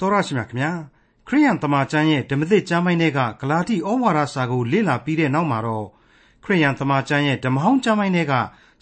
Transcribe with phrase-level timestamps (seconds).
[0.00, 0.72] တော်ရရှိမြခင်ဗျာ
[1.26, 5.86] ခရိယန်တမန်ကျမ်းရဲ့ဓမ္မသစ်ကျမ်းပိုင်းတွေကဂလာတိဩဝါဒစာကိုလေ့လာပြီးတဲ့နောက်မှာတော့
[6.44, 8.34] ခရိယန်တမန်ကျမ်းရဲ့ဓမ္မဟောင်းကျမ်းပိုင်းတွေက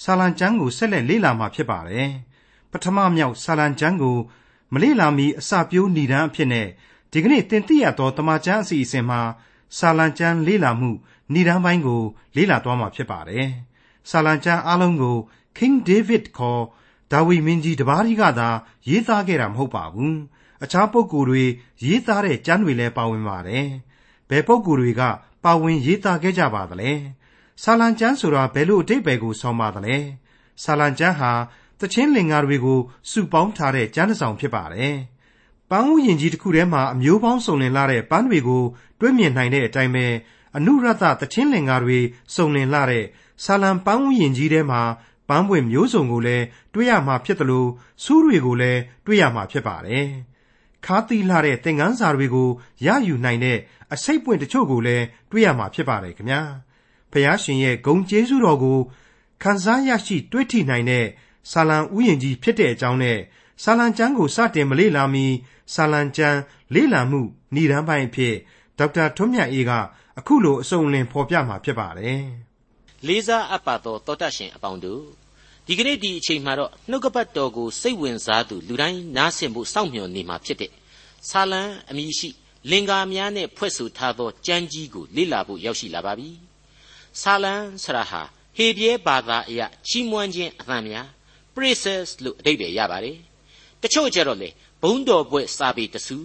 [0.04, 2.08] ဆာလံကျမ်းကိုဆက်လက်လေ့လာမှာဖြစ်ပါတယ်
[2.72, 4.16] ပထမမြောက်ဆာလံကျမ်းကို
[4.72, 6.68] မလေ့လာမီအစပြိုးဏ္ဍန်အဖြစ်နဲ့
[7.12, 9.20] ဒီကနေ့တင်ပြရသောတမန်ကျမ်းအစီအစဉ်မှာ
[9.78, 12.02] ဆာလံကျမ်းလေ့လာမှုဏ္ဍန်ပိုင်းကို
[12.36, 13.48] လေ့လာသွားမှာဖြစ်ပါတယ်
[14.10, 15.16] ဆာလံကျမ်းအလုံးကို
[15.56, 16.62] King David ခေါ်
[17.12, 18.48] ဒါဝိမင်းကြီးတပါးကြီးကသာ
[18.88, 20.18] ရေးသားခဲ့တာမဟုတ်ပါဘူး
[20.62, 21.44] အခြားပုဂ္ဂိုလ်တွေ
[21.84, 23.66] ရေးသားတဲ့ကျမ်းတွေလည်းပါဝင်ပါတယ်
[24.28, 25.02] ဘယ်ပုဂ္ဂိုလ်တွေက
[25.44, 26.92] ပါဝင်ရေးသားခဲ့ကြပါသလဲ
[27.62, 29.96] ဆာလံကျမ်းဆိုတာဘယ်လိုအတိတ်ပဲကိုဆောင်းပါသလဲ
[30.62, 31.32] ဆာလံကျမ်းဟာ
[31.80, 32.78] တခြင်းလင်္ကာတွေကို
[33.10, 34.94] စုပေါင်းထားတဲ့ကျမ်းတစ်စောင်ဖြစ်ပါတယ်
[35.70, 38.62] ပန်းဥယျင်ကြီးတစ်ခုထဲမှာအမျိုးပေါင်းစုံလင်လာတဲ့ပန်းတွေကို
[39.00, 40.06] တွဲမြင်နိုင်တဲ့အတိုင်းပဲ
[40.56, 41.98] အနုရတတခြင်းလင်္ကာတွေ
[42.34, 43.04] စုံလင်လာတဲ့
[43.44, 44.82] ဆာလံပန်းဥယျင်ကြီးထဲမှာ
[45.28, 46.44] ပန်းပွင့်မျိုးစုံကိုလည်း
[46.74, 47.68] တွေ့ရမှာဖြစ်တယ်လို့
[48.04, 50.06] စူးတွေကိုလည်းတွေ့ရမှာဖြစ်ပါတယ်။
[50.86, 52.48] ခါသီလာတဲ့သင်္ကန်းစာတွေကို
[52.86, 53.58] ရယူနိုင်တဲ့
[53.94, 56.42] အစိတ်ပွင့်တချို့ကိုလည်းတွေ့ရမှာဖြစ်ပါတယ်ခင်ဗျာ။
[57.12, 58.78] ဖျားရှင်ရဲ့ဂုံကျေးဇူးတော်ကို
[59.42, 61.06] ခံစားရရှိတွေ့ထိနိုင်တဲ့
[61.50, 63.18] ဆာလံဥယျင်ကြီးဖြစ်တဲ့အကြောင်းနဲ့
[63.64, 65.26] ဆာလံကျမ်းကိုစတင်မလေ့လာမီ
[65.74, 66.38] ဆာလံကျမ်း
[66.74, 68.34] လေ့လာမှုဏ္ဍန်ပိုင်းအဖြစ်
[68.78, 69.72] ဒေါက်တာထွန်းမြတ်အေးက
[70.18, 72.20] အခုလိုအစုံလင်ဖော်ပြမှာဖြစ်ပါတယ်။
[73.06, 75.02] လေးစားအပ်ပါသောတောတရှင်အပေါင်းတို့
[75.66, 80.70] ဒီကနေ့ဒီအချိန်မှာတော့နှုတ်ကပတ်တော်ကိုစိတ်ဝင်စားသူလူတိုင်းနားဆင်ဖို့စောင့်မျှော်နေမှာဖြစ်တဲ့
[81.30, 82.28] ဆာလံအမည်ရှိ
[82.70, 86.30] လင်္ကာများနဲ့ဖွဲ့ဆိုထားသောကျမ်းကြီးကိုလေ့လာဖို့ရောက်ရှိလာပါပြီ။
[87.20, 88.22] ဆာလံဆရာဟာ
[88.56, 91.06] ဟေပြဲဘာသာအရချီးမွမ်းခြင်းအသံများ
[91.54, 93.16] praises လို့အဓိပ္ပာယ်ရပါတယ်။
[93.82, 94.48] တချို့ကျတော့လေ
[94.82, 96.18] ဘုံတော်ဘွဲ့စာပေတဆူ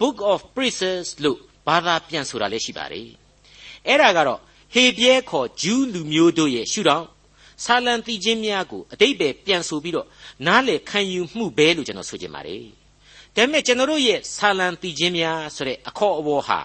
[0.00, 3.08] book of praises လို့ဘာသာပြန်ဆိုတာလည်းရှိပါတယ်။
[3.88, 4.40] အဲ့ဒါကတော့
[4.74, 7.06] ဟေပြဲခေါ်ဂျူးလူမျိုးတို့ရဲ့ရှုထောင့်
[7.64, 10.06] ဆာလံတိချင်းများကိုအတိတ်ပဲပြန်ဆိုပြီးတော့
[10.46, 12.64] နားလေခံယူမှုပဲလို့ကျွန်တော်ဆိုချင်ပါတယ်။
[13.38, 16.58] ဒါပေမဲ့ကျွန်တော်တို့ရဲ့ဆာလံတိချင်းများဆိုတဲ့အခေါ်အဝေါ်ဟာ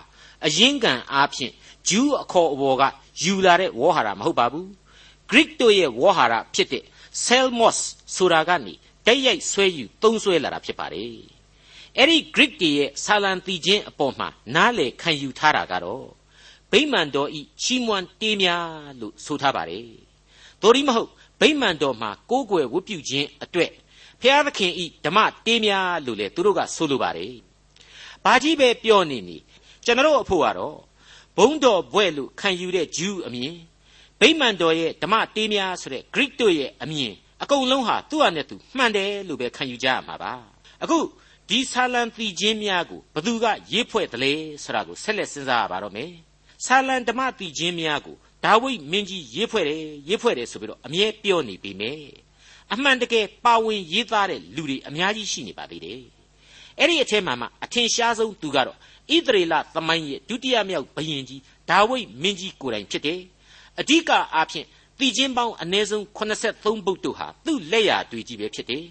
[0.46, 1.54] အရင်းခံအားဖြင့်
[1.90, 2.84] ဂျူးအခေါ်အဝေါ်က
[3.24, 4.68] ယူလာတဲ့ဝေါ်ဟာရမဟုတ်ပါဘူး။
[5.30, 6.84] Greek တို့ရဲ့ဝေါ်ဟာရဖြစ်တဲ့
[7.26, 7.78] Selmos
[8.16, 8.74] ဆိုတာကနေ
[9.06, 11.16] တိုက်ရိုက်ဆွဲယူသုံးဆွဲလာတာဖြစ်ပါတယ်။
[11.98, 16.06] အဲ့ဒီ Greek တွေရဲ့ဆာလံတိချင်းအပေါ်မှာနားလေခံယူထားတာကတော့
[16.72, 18.68] ဗိမာန်တော်ဤချီးမွမ်းတေးများ
[19.00, 19.88] လို့ဆိုထားပါတယ်
[20.62, 21.10] သို့ဒီမဟုတ်
[21.40, 23.72] ဗိမာန်တော်မှာကိုးကွယ်ဝတ်ပြုခြင်းအတွက်
[24.24, 27.34] ဖျားသခင်ဤဓမ္မတေးများလို့လေသူတို့ကဆိုလိုပါတယ်။
[28.26, 29.38] ဘာကြီးပဲပြောနေနေ
[29.86, 30.78] ကျွန်တော်အဖို့ကတော့
[31.38, 33.56] ဘုံတော်ဘွဲ့လို့ခံယူတဲ့ဂျူးအမြင်
[34.20, 40.34] ဗိမာန်တော်ရဲ့ဓမ္မတေးများဆိုတဲ့ Greek တို့ရဲ့အမြင်အကုန်လုံးဟာသူ့ဟာနဲ့သူမှန်တယ်လို့ပဲခံယူကြရမှာပါ။
[40.84, 40.98] အခု
[41.50, 46.12] ဒီဆာလံသီချင်းများကိုဘသူကရေးဖွဲ့တယ်လဲဆိုတာကိုဆက်လက်စဉ်းစားရပါတော့မယ်။
[46.66, 52.23] ဆာလံဓမ္မသီချင်းများကိုဒါဝိဒ်မင်းကြီးရေးဖွဲ့တယ်ရေးဖွဲ့တယ်ဆိုပြီးတော့အမြဲပြောနေပြီမယ်
[52.74, 56.02] အမှန်တကယ်ပါဝင်ရေးသားတဲ့လူတွေအများကြီးရှိနေပါသေးတယ်
[56.80, 58.78] အဲ့ဒီအထက်မှာမှအထင်ရှားဆုံးသူကတော့
[59.16, 63.20] ဣသရေလသမိုင်းရဲ့ဒုတိယမြောက်ဘုရင်ကြီးဒါဝိဒ်မင်းကြီးကိုယ်တိုင်ဖြစ်တယ်
[63.80, 64.68] အဓိကအားဖြင့်
[65.00, 68.86] တည်ခြင်းပေါင်းအ ਨੇ ဆုံး83ဘုတ်တို့ဟာသူ့လက်ရာတွေကြီးပဲဖြစ်တယ်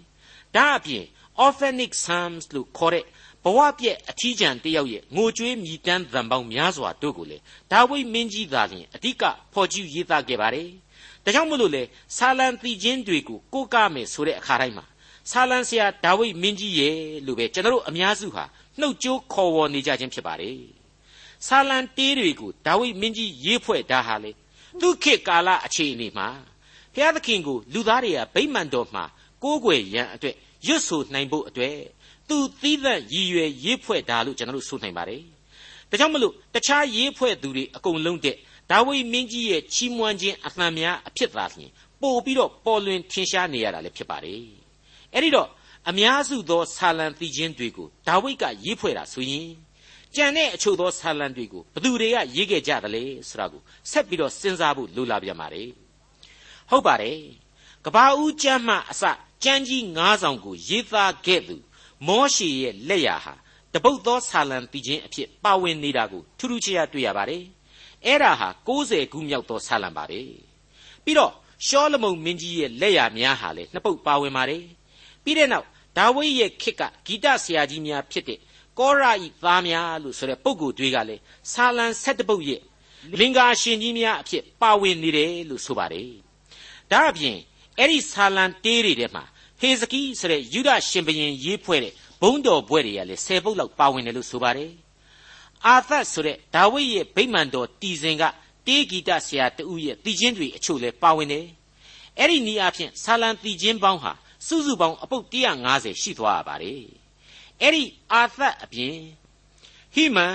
[0.54, 1.04] ဒါအပြင်
[1.44, 3.04] Orphanic Psalms လို့ခေါ်တဲ့
[3.44, 7.38] ဘဝပြည့်အထီးကျန်တယောက်ရဲ့ငိုကြွေးမြည်တမ်းသံပေါင်းများစွာတို့ကိုလေ
[7.72, 9.22] ဒါဝိဒ်မင်းကြီးသာလျှင်အဓိက
[9.53, 10.70] ဖော်ကျူးရေးသားခဲ့ပါတယ်။
[11.25, 11.83] ဒါကြောင့်မို့လို့လေ
[12.16, 14.84] ဆာလံတီချင်းတွေကိုကိုးကားမယ်ဆိုတဲ့အခါတိုင်းမှာ
[15.31, 16.97] ဆာလံဆရာဒါဝိဒ်မင်းကြီးရဲ့
[17.27, 18.44] လို့ပဲကျွန်တော်တို့အများစုဟာ
[18.81, 20.59] နှုတ်ကြိုးခေါ်ဝေါ်နေကြခြင်းဖြစ်ပါတယ်။
[21.47, 24.31] ဆာလံတေးတွေကိုဒါဝိဒ်မင်းကြီးရေးဖွဲ့တာဟာလေ
[24.81, 26.28] သူခေတ်ကာလအခြေအနေမှာ
[26.94, 29.05] ဘုရားသခင်ကိုလူသားတွေကဗိမ္မာန်တော်မှာ
[29.43, 30.34] ကိုးကွယ်ရန်အတွက်
[30.66, 31.77] ရွတ်ဆိုနိုင်ဖို့အတွက်
[32.28, 35.22] သူသီးသန့်ရည်ရွယ်ရေးဖွဲ့တာလို့ကျွန်တော်တို့ဆိုနိုင်ပါတယ်။
[35.91, 38.37] ဒါကြောင့်မလို့တခြားရေးဖွဲ့သူတွေအကုန်လုံးတဲ့
[38.71, 44.43] ဒါဝိမင်းကြီးရဲ့ချီးမွမ်းခြင်းအသံများအဖြစ်သာလျှင်ပို့ပြီးတော့ပေါ်လွင်ထင်ရှားနေရတာလည်းဖြစ်ပါတယ်။
[45.15, 45.49] အဲ့ဒီတော့
[45.89, 49.49] အများစုသောဆာလံသီချင်းတွေကိုဒါဝိဒ်ကရေးဖွဲ့တာဆိုရင်
[50.17, 55.69] ကြံတဲ့အချို့သောဆာလံတွေကိုဘသူတွေကရေးခဲ့ကြသလဲဆိုတာကိုဆက်ပြီးတော့စဉ်းစားဖို့လိုလာပြန်ပါတယ်။
[56.71, 57.19] ဟုတ်ပါတယ်။
[57.84, 59.03] ကဘာဦးကျမ်းမှအစ
[59.44, 61.56] ကျမ်းကြီး၅ဆောင်ကိုရေးသားခဲ့သူ
[62.06, 63.34] မောရှေရဲ့လက်ရာဟာ
[63.75, 67.43] တပုတ်သောဆာလံတီချင်းအဖြစ်ပါဝင်နေတာကိုထူးထူးခြားခြားတွေ့ရပါတယ်။
[68.06, 70.20] အဲ့ဒါဟာ60ခုမြောက်သောဆာလံပါပဲ။
[71.04, 71.32] ပြီးတော့
[71.66, 74.64] ရှောလမုန်မင်းကြီးရဲ့လက်ရာများဟာလည်းနှစ်ပုတ်ပါဝင်ပါတယ်။
[75.25, 75.66] ပြီးတဲ့နောက်
[75.99, 78.38] ဒါဝိဒ်ရဲ့ခေတ်ကဂီတဆရာကြီးများဖြစ်တဲ့
[78.78, 81.22] ကောရဤသားများလို့ဆိုတဲ့ပုဂ္ဂိုလ်တွေကလည်း
[81.52, 82.62] ဆာလံ7ပုတ်ရဲ့
[83.19, 86.10] လင်္ကာရှင်ကြီးများအဖြစ်ပါဝင်နေတယ်လို့ဆိုပါတယ်။
[86.90, 87.37] ဒါအပြင်
[87.78, 89.25] အဲ့ဒီဆာလံတေးတွေထဲမှာ
[89.60, 94.70] ဟေဇကိဆိုတဲ့ယူဒရှင်ဘရင်ရေးဖွဲ့တဲ့ဘုံတော်ဘွဲ့တွေကလည်း10ပုတ်လောက်ပါဝင်တယ်လို့ဆိုပါတယ်။
[95.67, 98.23] အာသတ်ဆိုတဲ့ဒါဝိဒ်ရဲ့ဗိမာန်တော်တည်စဉ်က
[98.67, 101.47] တေးဂီတဆရာတူရဲ့တည်ခြင်းတွေအချို့လည်းပါဝင်တယ်။
[102.19, 104.12] အဲ့ဒီနည်းအားဖြင့်ဆာလံတည်ခြင်းပေါင်းဟာ
[104.47, 105.25] စုစုပေါင်းအပုတ်
[105.64, 106.82] 150ရှိသွားရပါတယ်။
[107.62, 108.97] အဲ့ဒီအာသတ်အပြင်
[109.94, 110.35] ဟိမန်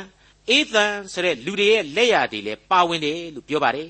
[0.49, 3.89] အေသန်ဆိုတဲ့လူတွေရဲ့လက်ရာတွေလည်းပါဝင်တယ်လို့ပြောပါတယ်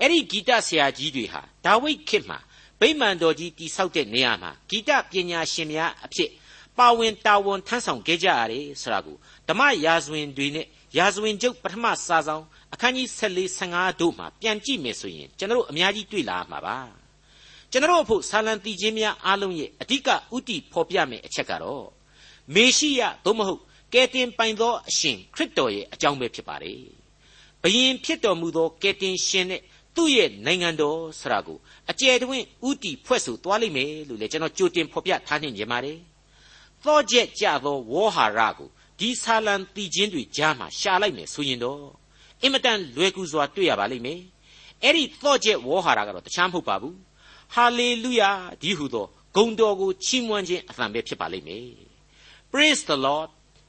[0.00, 2.38] အဲ့ဒီဂီတဆရာကြီးတွေဟာဒါဝိဒ်ခေတ်မှာ
[2.80, 6.30] ဗိမာန်တော်ကြီးတိဆောက်တဲ့နေရာမှာဂီတပညာရှင်များအဖြစ်
[6.78, 9.16] ပါဝင်တာဝန်ထမ်းဆောင်ခဲ့ကြရတယ်ဆိုတာကို
[9.48, 10.66] ဓမ္မရာဇဝင်တွေနဲ့
[10.98, 16.78] ရာဇဝင်ကျုပ်ပထမစာဆောင်အခန်းကြီး14 15တို့မှာပြန်ကြည့်မယ်ဆိုရင်ကျွန်တော်တို့အများကြီးတွေ့လာမှာပါ
[17.70, 21.86] ကျွန်တော်တို့အဖို့ဆာလံတီချင်းများအားလုံးရဲ့အဓိကဥတီဖော်ပြမယ်အချက်ကတော့
[22.54, 23.60] မေရှိယသို့မဟုတ်
[23.92, 26.80] ကယ်တင်ပိုင်သောအရှင်ခရစ်တော်ရဲ့အကြောင်းပဲဖြစ်ပါတယ်
[27.62, 29.60] ဘယင်ဖြစ်တော်မူသောကယ်တင်ရှင်နဲ့
[29.96, 31.58] သူ့ရဲ့နိုင်ငံတော်ဆရာကို
[31.90, 35.98] အကျယ်တွင်ဥတီဖွဲ့ဆိုသွားလိမ့်မယ်လို့လည်းကျွန်တော်ကြိုတင်ဖော်ပြထားနေကြပါတယ်
[36.84, 41.84] သောကျက်ကြသောဝေါ်ဟာရကိုဒီဆာလံတီချင်းတွေကြားမှာရှာလိုက်မယ်ဆိုရင်တော့
[42.42, 44.20] အင်မတန်လွယ်ကူစွာတွေ့ရပါလိမ့်မယ်
[44.82, 46.96] အဲ့ဒီသောကျက်ဝေါ်ဟာရကတော့တခြားမဟုတ်ပါဘူး
[47.54, 48.30] ဟာလေလုယာ
[48.62, 51.68] ဒီဟုသောဂုံတော်ကိုချီးမွမ်းခြင်းအသံပဲဖြစ်ပါလိမ့်မယ်
[52.50, 53.28] Praise the Lord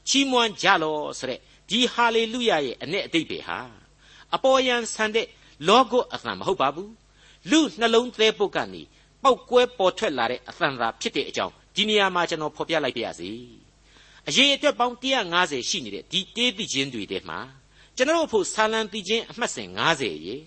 [0.09, 1.39] ချီးမွမ်းကြလောဆိုတဲ့
[1.69, 3.59] ဒီဟာလေလုယာရဲ့အ내အတိတ်ပဲဟာ
[4.35, 5.27] အပေါ်ယံဆန်တဲ့
[5.67, 6.91] လောကုအသံမဟုတ်ပါဘူး
[7.49, 8.81] လူနှလုံးသေးပုတ်ကနေ
[9.23, 13.31] ပောက်ကွဲပေါ်ထွက်လာတဲ့အသံသာဖြစ်တဲ့အကြောင်း ဒီနေရာမှာကျွန်တော်ဖော်ပြလိုက်ပါရစေ
[14.27, 14.95] အရေးအတွက်ပေါင်း
[15.33, 17.39] 150ရှိနေတဲ့ဒီတေးသီချင်းတွေထဲမှာ
[17.95, 19.67] ကျွန်တော်ဖို့ဆာလံသီချင်းအမှတ်စဉ်
[19.97, 20.37] 90ရေ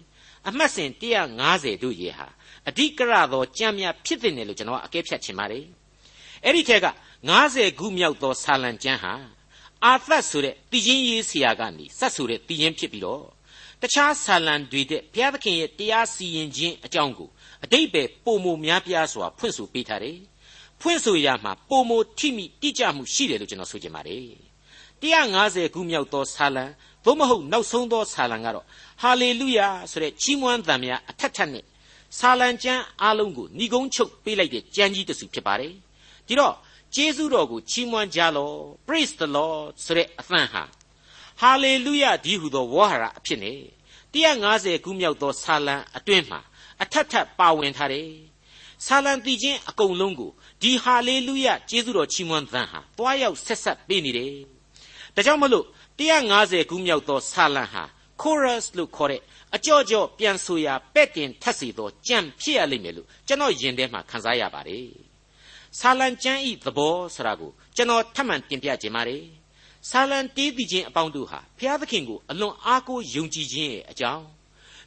[0.49, 0.91] အမှတ်စဉ်
[1.33, 2.29] 150တို့ရေဟာ
[2.69, 5.65] အဓိကရသောကြံ့မြဖြစ်တဲ့လို့ကျွန်တော်အကဲဖြတ်ချင်ပါတယ်
[6.45, 6.87] အဲ့ဒီထက်က
[7.35, 9.13] 90ခုမြောက်သောဆာလံကျမ်းဟာ
[9.85, 13.25] အာသတ်ဆိုတဲ့တည်ခြင်းရေးဆရာကနေစတ်ဆိုတဲ့တည်ခြင်းဖြစ်ပြီးတော့
[13.83, 17.29] တခြားဆာလံတွေတဲ့ဘုရားသခင်ရဲ့တရားစီရင်ခြင်းအကြောင်းကို
[17.65, 20.19] အတိတ်ပဲပုံမများပြားစွာဖွင့်ဆိုပေးထားတယ်။
[20.81, 24.27] ဖွင့်ဆိုရမှာပုံမထိမိတိကျမှုရှိတယ်လို့ကျွန်တော်ဆိုချင်ပါတယ်။
[25.03, 26.65] 150ခုမြောက်သောဆာလံ
[27.05, 28.65] သို့မဟုတ်နောက်ဆုံးသောဆာလံကတော့
[29.03, 31.65] ဟာလေလုယာဆိုတဲ့ချီးမွမ်းသံများအထက်ထက်နဲ့
[32.19, 35.73] ဆာလံကျမ်းအားလုံးကိုဏီကုန်းချုပ်ပေးလိုက်တဲ့ကျမ်းကြီးတစ်စုဖြစ်ပါတယ်။
[36.27, 36.55] ဒီတော့
[36.95, 38.51] ကျေးဇူးတော်ကိုချီးမွမ်းကြလော
[38.87, 40.63] praise the lord ဆိုတဲ့အသံဟာ
[41.43, 43.61] hallelujah ဒီဟုသောဝါဟာရအဖြစ်နဲ့
[44.15, 46.41] 150ခုမြောက်သောဆာလံအတွင်းမှာ
[46.83, 48.11] အထက်ထပ်ပါဝင်ထားတယ်
[48.87, 50.31] ဆာလံတီချင်းအကုန်လုံးကို
[50.63, 54.33] ဒီ hallelujah ကျေးဇူးတော်ချီးမွမ်းသံဟာတွားရောက်ဆက်ဆက်ပေးနေတယ်
[55.15, 55.67] ဒါကြောင့်မလို့
[55.99, 57.83] 150ခုမြောက်သောဆာလံဟာ
[58.23, 59.23] chorus လို့ခေါ်တဲ့
[59.57, 64.89] အကြော့ကြော့ပြန်ဆိုရာပဲ့တင်ထပ်စီသောကြံဖြစ်ရလိမ့်မယ်လို့ကျွန်တော်ယင်ထဲမှာခန်းစားရပါတယ်
[65.79, 69.23] ဆာလံကျမ်းဤသဘောဆိုတာကိုကျွန်တော်ထပ်မံတင်ပြခြင်းပါတယ်
[69.91, 74.25] ဆာလံတေးသိခြင်းအပေါင်းတို့ဟာဘုရားသခင်ကိုအလွန်အားကိုးယုံကြည်ခြင်းရဲ့အကြောင်း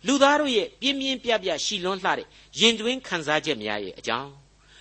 [0.08, 2.28] လူသားတို့ရဲ့ပြင်းပြင်းပြပြရှီလွန်းလှတဲ့
[2.60, 4.32] ရင်တွင်းခံစားချက်များရဲ့အကြောင်း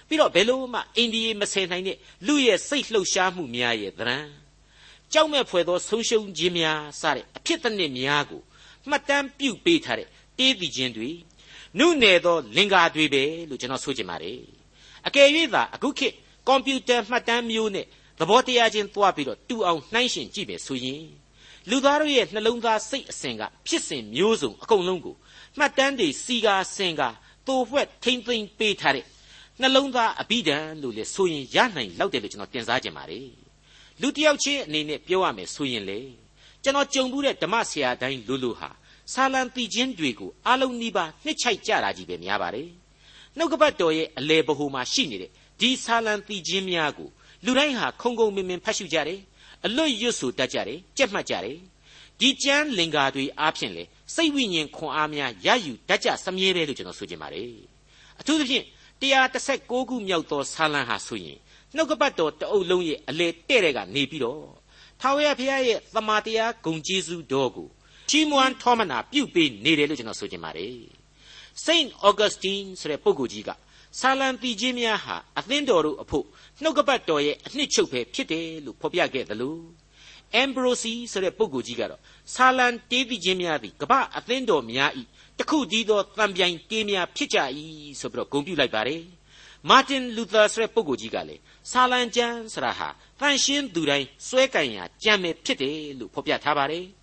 [0.08, 1.96] ပြီးတော့ဘယ်လို့မှအိန္ဒိယမဆယ်နိုင်တဲ့
[2.26, 4.28] လူရဲ့စိတ်လှုပ်ရှားမှုများရဲ့သဏ္ဍာန်
[5.12, 8.42] ကြောက်မဲ့ဖွယ်သောဆုံးရှုံးခြင်းများစတဲ့အဖြစ်တစ်နှစ်များကို
[8.88, 10.08] မှတ်တမ်းပြုပေးထားတဲ့
[10.38, 11.10] တေးသိခြင်းတွေ
[11.78, 14.40] နုနယ်သောလင်္ကာတွေပဲလို့ကျွန်တော်ဆိုချင်ပါတယ်
[15.06, 16.14] အကယ်၍သာအခုခေတ်
[16.46, 17.86] ကွန်ပျူတာမှတ်တမ်းမျိုးနဲ့
[18.18, 21.02] သဘောတရားချင်းသွားပြီးတော့တူအောင်နှိုင်းယှဉ်ကြည့်မယ်ဆိုရင်
[21.70, 25.14] လူသားတို့ရဲ့နှလုံးသားစိတ်အစဉ်ကဖြစ်စဉ်မျိုးစုံအကုန်လုံးကို
[25.58, 27.08] မှတ်တမ်းတွေစီကာစင်ကာ
[27.46, 29.04] တိုးဖွက်ထိမ့်သိမ့်ပေးထားတဲ့
[29.60, 33.28] နှလုံးသားအဘိဓမ္လို့လေဆိုရင်ရနိုင်လောက်တယ်လို့ကျွန်တော်တင်စားခြင်းပါတယ်
[34.00, 36.00] လူတယောက်ချင်းအနေနဲ့ပြောရမယ်ဆိုရင်လေ
[36.62, 38.70] ကျွန်တော်ကြုံဘူးတဲ့ဓမ္မဆရာတိုင်းလူလူဟာ
[39.12, 42.68] ဆာလံတီချင်းတွေကိုအလုံးနီးပါးနှစ်ချိုက်ကြတာကြီးပဲများပါတယ်
[43.36, 45.30] နှုတ်ကပတ်တော်ရဲ့အလေဘဟုမှာရှိနေတဲ့
[45.60, 47.08] ဒီဆာလံတီချင်းများကို
[47.44, 49.20] လူတိုင်းဟာခုံခုံမင်မင်ဖတ်ရှုကြတယ်
[49.66, 51.58] အလွတ်ရွတ်ဆိုတတ်ကြတယ်ကြက်မှတ်ကြတယ်
[52.20, 57.52] ဒီကျမ်းလင်္ကာတွေအားဖြင့်လေစိတ်ဝိညာဉ်ခွန်အားများရယူတတ်ကြစမြဲပဲလို့ကျွန်တော်ဆိုချင်ပါတယ်
[58.20, 58.64] အထူးသဖြင့်
[59.00, 61.38] 136ခုမြောက်သောဆာလံဟာဆိုရင်
[61.74, 64.44] နှုတ်ကပတ်တော်တအုပ်လုံးရဲ့အလေတဲ့တဲ့ကနေပြီးတော့
[65.00, 67.68] ထာဝရဘုရားရဲ့သမာတရားဂုံကျေးဇူးတော်ကို
[68.10, 70.78] ချီးမွမ်းထောမနာပြုပေးနေတယ်လို့ကျွန်တော်ဆိုချင်ပါတယ်
[71.64, 73.50] Saint Augustine ဆိုတဲ့ပုဂ္ဂိုလ်ကြီးက
[73.98, 76.26] ဆာလံတီချင်းများဟာအသင်းတော်တို့အဖို့
[76.62, 79.56] နှုတ်ကပတ်တော်ရဲ့အနှစ်ချုပ်ပဲဖြစ်တယ်လို့ဖော်ပြခဲ့သလို
[80.42, 82.00] Ambrose ဆိုတဲ့ပုဂ္ဂိုလ်ကြီးကတော့
[82.34, 85.02] ဆာလံတေးတိချင်းများသည်ကပ္ပအသင်းတော်များဤ
[85.38, 87.38] တခုတည်းသောတံပြိုင်တေးများဖြစ်ကြ၏
[88.00, 89.02] ဆိုပြီးတော့ဂုဏ်ပြုလိုက်ပါတယ်
[89.68, 92.88] မာတင်လူသာဆိုတဲ့ပုဂ္ဂိုလ်ကြီးကလည်းဆာလံကျမ်းဆရာဟာ
[93.20, 96.84] တန်ရှင်းသူတိုင်းစွဲကင်ရာကြံမယ်ဖြစ်တယ်လို့ဖော်ပြထားပါတယ်။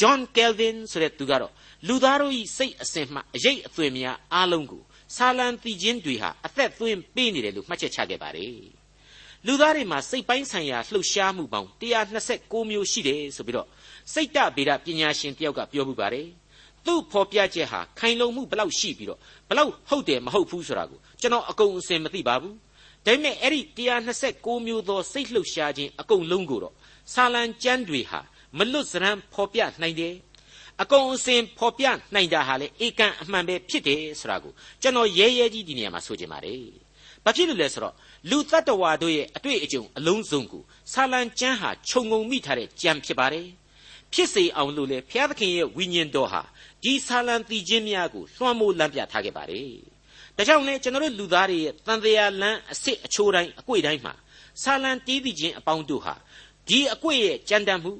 [0.00, 1.52] John Calvin ဆိုတဲ့သူကတော့
[1.88, 4.82] လူသားတို့၏စိတ်အစဉ်မှအရေးအသွင်များအားလုံးကို
[5.16, 8.56] ဆာလံတီချင်းတွေဟာအသက်သွင်းပေးနေတယ်လို့မှတ်ချက်ချခဲ့ပါတယ်
[9.46, 11.68] လူသားတွေမှာစိတ်ပိုင်းဆိုင်ရာလှုပ်ရှားမှုပေါင်း
[12.20, 13.68] 126မျိုးရှိတယ်ဆိုပြီးတော့
[14.12, 16.26] စိတ်တဗေဒပညာရှင်တယောက်ကပြောမှုပါတယ်
[16.86, 22.54] သူ့ဖော်ပြချက်ဟာခိုင်လုံမှုဘလောက်ရှိပြီးတော့ဘလောက်ဟုတ်တယ်မဟုတ်ဘူးဆိုတာကိုကျွန်တော်အကုန်အစင်မသိပါဘူး
[23.06, 23.60] ဒါပေမဲ့အဲ့ဒီ
[24.14, 26.74] 126မျိုးသောစိတ်လှုပ်ရှားခြင်းအကုန်လုံးကိုတော့
[27.12, 28.20] ဆာလံကျမ်းတွေဟာ
[28.58, 30.14] မလွတ်စရန်ဖော်ပြနိုင်တယ်
[30.82, 36.64] အကုန်အစင်ဖော်ပြနိုင်တာဟာလေဧကန်အမှန်ပဲဖြစ်တယ်ဆိုတာကိုကျွန်တော်ရဲရဲကြီးဒီနေရာမှာဆိုချင်ပါတယ်
[37.24, 37.94] ဘာဖြစ်လို့လဲဆိုတော့
[38.30, 43.46] လူတ attva တို့ရဲ့အတွေ့အကြုံအလုံးစုံကိုဆာလံကျမ်းဟာခြုံငုံမိထားတဲ့ကြံဖြစ်ပါတယ်
[44.12, 46.42] ဖြစ်စေအောင်လို့လေဘုရားသခင်ရဲ့ဝိညာဉ်တော်ဟာ
[46.82, 49.70] ဒီဆာလံတည်ခြင်းများကိုလွှမ်းမိုးလမ်းပြထားခဲ့ပါတယ်
[50.36, 54.14] ဒါကြောင့်လေကျွန်တော်တို့လူသားတွေရဲ့တန်တရားလမ်းအစ်စ်အချိုးတိုင်းအကွေ့တိုင်းမှာ
[54.62, 56.14] ဆာလံတီးပြီးခြင်းအပေါင်းတို့ဟာ
[56.68, 57.92] ဒီအကွေ့ရဲ့ကြံတမ်းမှု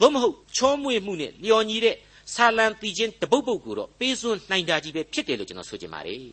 [0.00, 1.96] သို့မဟုတ်ချောမွေ့မှုနဲ့လျော်ညီတဲ့
[2.34, 6.24] ဆာလံတီးခြင်းတပုတ်ပုတ်ကိုတော့ပေးစွန်းနိုင်တာကြီးပဲဖြစ်တယ်လို့ကျွန်တော်ဆိုချင်ပါတယ်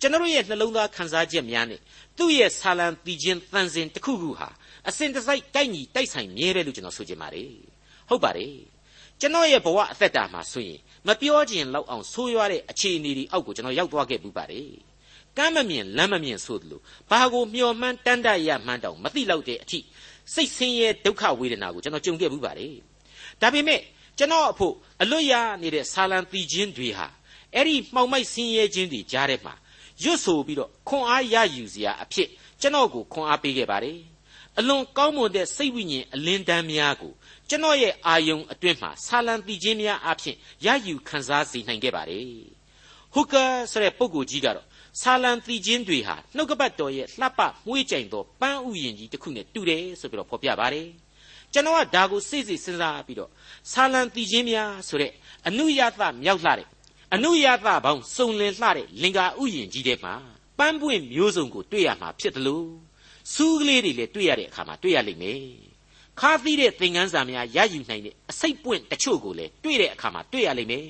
[0.00, 1.80] ကျွန်တော်ရဲ့နှလုံးသားခံစားချက်များနဲ့
[2.18, 4.48] သူ့ရဲ့ဆာလံတီးခြင်းတန်စင်တစ်ခုခုဟာ
[4.88, 7.52] အစဉ်တစိုက်တိုက်ညီတိုက်ဆိုင်မြဲတယ်လို့ကျွန်တော်ဆိုချင်ပါတယ်
[8.08, 8.54] ဟုတ်ပါတယ်
[9.20, 14.68] ကျွန်တော်ရဲ့ဘဝအသက်တာမှာဆိုရင်မပြောချင်လောက်အောင်ဆိုးရွားတဲ့အခြေအနေတွေအောက်ကိုကျွန်တော်ရောက်သွားခဲ့ပူပါတယ်
[15.38, 19.78] ကမ်းမမြင်လမ်းမမြင်ဆိုသလိုဘာကိုမျှော်မှန်းတန်းတရမှန်းတောင်မသိလောက်တဲ့အထိ
[20.34, 22.74] စိတ်ဆင်းရဲဒုက္ခဝေဒနာကိုကျွန်တော်ကြုံခဲ့ပူပါတယ်
[23.40, 23.80] ဒါပေမဲ့
[24.20, 27.06] ကျွန်တော်အဖို့အလွတ်ရနေတဲ့ဆာလံတီခြင်းတွေဟာ
[27.54, 29.54] အဲ့ဒီမှောင်မိုက်ဆင်းရဲခြင်းတွေကြားထဲမှာ
[30.02, 32.28] ရွတ်ဆိုပြီးတော့ခွန်အားရယူစရာအဖြစ်
[32.60, 33.98] ကျွန်တော်ကိုခွန်အားပေးခဲ့ပါတယ်
[34.58, 37.12] အလွန်ကောင်းမွန်တဲ့စိတ်ဝိညာဉ်အလင်းတန်းများကို
[37.48, 40.36] ကျွန်တော်ရဲ့အာယုံအတွင်းမှာဆာလံတီခြင်းများအဖြစ်
[40.66, 42.26] ရယူခံစားစေနိုင်ခဲ့ပါတယ်
[43.14, 44.66] ဟူကာဆိုတဲ့ပုဂ္ဂိုလ်ကြီးကတော့
[45.00, 50.88] ဆာလံတီခြင်းတွေဟာနှုတ်ကပတ်တော်ရဲ့လှပမွှေးကြိမ်သောပန်းဥယျင်ကြီးတစ်ခုနဲ့တူတယ်ဆိုပြီးတော့ဖော်ပြပါတယ်
[51.52, 53.30] ကျွန်တော်ကဒါကိုစိတ်စိတ်စဉ်းစားပြီးတော့
[53.72, 55.12] ဆာလံတီခြင်းများဆိုတဲ့
[55.48, 56.68] အနုယသမြောက်လှတဲ့
[57.14, 60.14] အနုယသပေါင်းစုံလင်လှတဲ့လင်္ကာဥယျင်ကြီးထဲမှာ
[60.58, 62.68] ပန်းပွင့်မျိုးစုံကိုတွေ့ရမှာဖြစ်တယ်လို့
[63.34, 65.42] စူးကလေးတွေလည်းတွေ့ရတဲ့အခါမှာတွေ့ရလိမ့်မယ်
[66.20, 70.84] ခါသီးတဲ့သင်္ကန်းစာများရယူနိုင်တဲ့အစိတ်ပွင့်တချို့ကိုလည်းတွေ့တဲ့အခါမှာတွေ့ရလိမ့်မယ်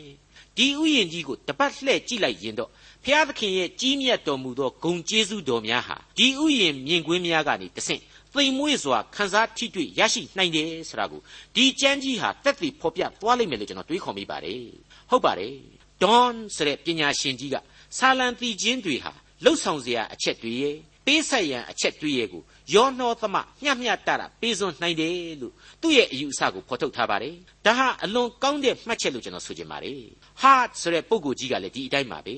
[0.57, 2.71] ဒီဥယျင်ကြီးကိုတပတ်လှည့်ကြည့်လိုက်ရင်တော့
[3.05, 8.03] ဖျားသခင်ရဲ့ကြီးမြတ်တော်မူသောဂုံကျေးဇူးတော်များဟာဒီဥယျင်မြင်ကွင်းများကနေတဆင့်
[8.35, 11.21] သိမ်မွေ့စွာခန်းစားထိတွေ့ရရှိနိုင်တယ်ဆိုတာကို
[11.55, 14.65] ဒီကျမ်းကြီးဟာတက်တည်ဖော်ပြသွားလိမ့်မယ်လို့ကျွန်တော်တွေးခေါ်မိပါတယ်
[15.11, 15.55] ဟုတ်ပါတယ်
[16.03, 17.57] ဒွန်ဆိုတဲ့ပညာရှင်ကြီးက
[17.99, 19.13] ဆာလံတီချင်းတွေဟာ
[19.45, 22.43] လှုပ်ဆောင်စရာအချက်တွေရဲ့ပေးဆက်ရန်အချက်တွေရဲ့ကို
[22.75, 27.35] ယောနှောသမမျှမျှတတာပေးစွန်းနိုင်တယ်လို့သူ့ရဲ့အယူအဆကိုဖော်ထုတ်ထားပါတယ်
[27.67, 30.01] ဒါဟာအလွန်ကောင်းတဲ့မှတ်ချက်လို့ကျွန်တော်ဆိုချင်ပါတယ်
[30.43, 32.37] ဟာဆိုတဲ့ပုံကိုကြီးကလည်းဒီအတိုင်းပါပဲ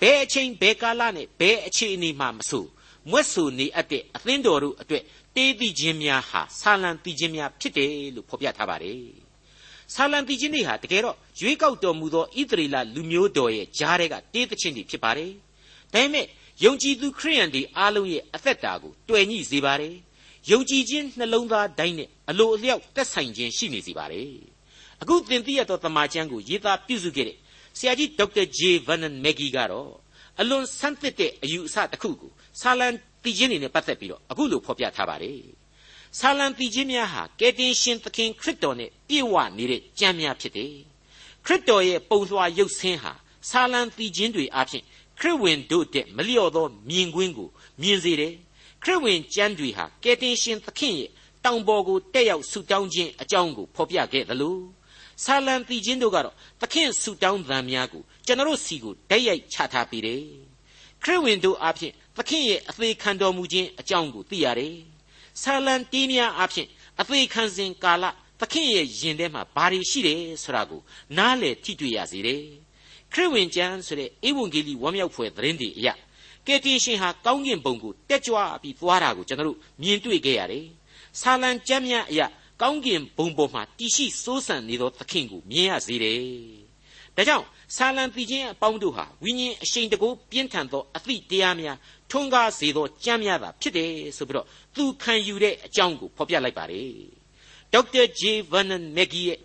[0.00, 2.64] ဘယ်အချိန်ဘယ်ကာလနဲ့ဘယ်အခြေအနေမှမဆို
[3.10, 5.02] မွတ်ဆိုနေအပ်တဲ့အသင်းတော်တို့အတွက်
[5.36, 9.00] တေးသိခြင်းများဟာဆာလံသိခြင်းများဖြစ်တယ်လို့ဖော်ပြထားပါတယ်
[9.94, 15.30] ဆာလံသိခြင်းတွေဟာတကယ်တော့ရွေးကောက်တော်မူသောဣသရေလလူမျိုးတော်ရဲ့ကြားထဲကတေးသခြင်းတွေဖြစ်ပါတယ်
[15.92, 16.26] ဒါပေမဲ့
[16.64, 19.94] ယုံကြည်သူခရိယန်တွေအားလုံးရဲ့အသက်တာကိုတွေ့ညှိစေပါတယ်
[20.50, 24.30] ယုံကြည်ခြင်းနှလုံးသားတိုင်းနဲ့အလိုအလျောက်တက်ဆိုင်ခြင်းရှိနေစေပါတယ်
[25.02, 27.36] အခုသင်သိရသောတမန်ကျမ်းကိုရေးသားပြုစုခဲ့တဲ့
[27.78, 29.90] ဆရာကြီးဒေါက်တာဂျေဗန်နန်မက်ဂီကတော့
[30.40, 32.88] အလွန်ဆန်းသစ်တဲ့အယူအဆတစ်ခုကိုဆာလံ
[33.22, 35.40] တီချင်းတွေနဲ့ပတ်သက်ပြီးတော့အခုလိုဖော်ပြထားပါတယ်
[36.18, 40.74] ဆာလံတီချင်းများဟာကယ်တင်ရှင်သခင်ခရစ်တော်နဲ့ပြည့်ဝနေတဲ့ကြံများဖြစ်တယ်
[41.44, 43.12] ခရစ်တော်ရဲ့ပုံလွှာရုပ်ဆင်းဟာ
[43.50, 44.84] ဆာလံတီချင်းတွေအပြင်
[45.20, 47.48] ခရစ်ဝင်တို့တဲ့မလျော့သောမြင်ကွင်းကို
[47.82, 48.34] မြင်စေတယ်
[48.82, 51.10] ခရစ်ဝင်ကျမ်းတွေဟာကယ်တင်ရှင်သခင်ရဲ့
[51.44, 54.56] တောင်ပေါ်ကိုတက်ရောက်ဆုတောင်းခြင်းအကြောင်းကိုဖော်ပြခဲ့သလို
[55.24, 60.22] ဆာလံတီချင်းတို့ကတော့သခင်ဆုတောင်းသံများကိုကျွန်တော်စီကိုတိုက်ရိုက်ချထားပေးတယ်
[61.02, 64.76] ခရစ်ဝင်တို့အဖြစ်သခင်ရဲ့အသေးခံတော်မူခြင်းအကြောင်းကိုသိရတယ်
[65.42, 66.68] ဆာလံတီးများအဖြစ်
[67.00, 68.04] အသေးခံစဉ်ကာလ
[68.40, 70.80] သခင်ရဲ့ယင်ထဲမှာဘာတွေရှိတယ်ဆိုတာကို
[71.16, 72.42] နားလည်ထိတွေ့ရစေတယ်
[73.12, 75.94] ခရစ်ဝင်ကျမ်းဆိုတဲ့ဧဝံဂေလိဝမ်းမြောက်ဖွယ်သတင်းတွေအရာ
[76.46, 80.66] ကယ်တင်ရှင်ဟာကောင်းကင်ဘုံကိုတက်ကြွပြီးသွားတာကိုကျွန်တော်တို့မြင်တွေ့ခဲ့ရတယ်
[81.20, 82.26] ဆာလံကျမ်းများအရာ
[82.62, 86.20] ကောင်းကင်ဘုံပေါ်မှာတည်ရှိစိုးစံနေသောသခင်ကိုမြင်ရစေတယ်။
[87.16, 87.46] ဒါကြောင့်
[87.76, 91.78] ဆာလံပီချင်းအပေါင်းတို့ဟာဝိညာဉ်အရှိန်တကူပြင်းထန်သောအသည့်တရားများ
[92.10, 96.90] ထွန်းကားစေသောကြမ်းများသာဖြစ်တယ်ဆိုပြီးတော့သူခံယူတဲ့အကြောင်းကိုဖော်ပြလိုက်ပါတယ်။
[97.72, 99.38] ဒေါက်တာဂျေဗန်နန်မက်ဂီရဲ့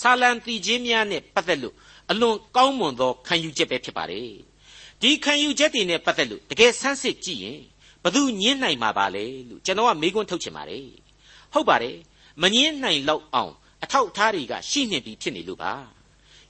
[0.00, 1.74] ဆာလံပီချင်းများနဲ့ပတ်သက်လို့
[2.10, 4.28] အလွန်ကောင်းမွန်သောခံယူချက်ပဲဖြစ်ပါတယ်။
[5.02, 7.60] ဒီခံယူချက်တွေနဲ့ပတ်သက်လို့တကယ်ဆန်းစစ်ကြည့်ရင်
[8.04, 10.86] ဘသူညင်းနိုင်မှာပါလဲလို့ကျွန်တော်ကမေးခွန်းထုတ်ချင်ပါတယ်။
[11.52, 11.96] ဟုတ်ပါတယ်။
[12.42, 13.52] မငင်းနိုင်လောက်အောင်
[13.82, 15.72] အထောက်အထားတွေကရှိနေပြီဖြစ်နေလို့ပါ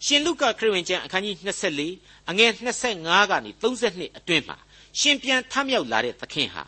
[0.04, 1.36] ရှင်လုကာခရစ်ဝင်ကျမ်းအခန်းကြီး
[1.82, 2.50] 24အငယ်
[2.90, 4.56] 25ကနေ32အတွင်းမှာ
[5.00, 6.64] ရှင်ပြန်ထမြောက်လာတဲ့သခင်ဟာ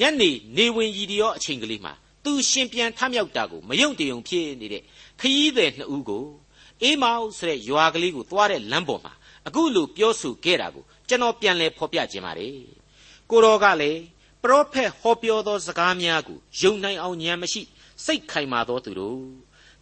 [0.00, 1.92] ညနေနေဝင်ရည်ရောအချိန်ကလေးမှာ
[2.24, 4.82] သူရှင်ပြန်ထမြောက်တာကိုမယုံတည်ုံဖြစ်နေတဲ့
[5.20, 6.24] ခရီးသည်နှစ်ဦးကို
[6.82, 9.12] အေးမောက်ဆိုတဲ့ရွာကလေးကိုသွားတဲ့လမ်းပေါ်မှာ
[9.46, 12.58] အခုလိုပြောဆိုခဲ့တာကိုကျွန်တော်ပြန်လဲဖော်ပြခြင်းပါတယ်
[13.30, 14.00] ကိုတော်ကလည်း
[14.42, 17.62] ပရောဖက်ဟောပြောသောစကားများကိုယုံနိုင်အောင်ဉာဏ်မရှိ
[18.04, 19.20] စိတ်ခိုင်မာသောသူတို့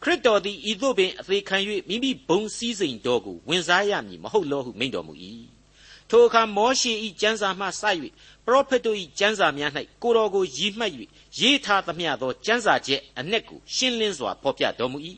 [0.03, 1.57] ခရစ်တော်သည်ဤသို့ပင်အသေးခံ၍
[1.89, 5.15] မိမိဘုံစည်းစိမ်တော်ကိုဝင်စားရမည်မဟုတ်လောဟုမိန့်တော်မူ၏
[6.11, 7.83] ထိုအခါမောရှေ၏ကျမ်းစာမှစ၍
[8.47, 9.71] ပရောဖက်တို့၏ကျမ်းစာများ၌
[10.03, 10.93] ကိုတော်ကိုရည်မှတ်၍
[11.41, 14.99] ရေးထားသမျှသောကျမ်းစာချက်အ내ကိုရှင်းလင်းစွာဖော်ပြတော်မူ၏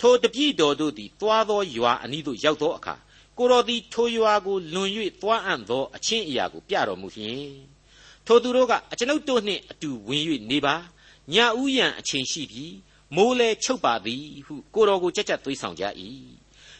[0.00, 2.94] ထိုတပြည့်တော်တို့သည်တွားသောရွာအနီးသို့ရောက်သောအခါ
[3.38, 4.90] ကိုတော်သည်ထိုရွာကိုလွန်၍
[5.22, 7.52] တွားအံ့သောအချင်းအရာကိုပြတော်မူလျင်
[8.26, 10.74] ထိုသူတို့ကအကျွန်ုပ်တို့နှင့်အတူဝင်၍နေပါ
[11.32, 12.66] ညဦးရန်အချိန်ရှိပြီ
[13.14, 15.84] မိုးလဲချုပ်ပါသည်ဟုကိုတော်ကိုကြက်ကြက်သွေးဆောင်ကြ၏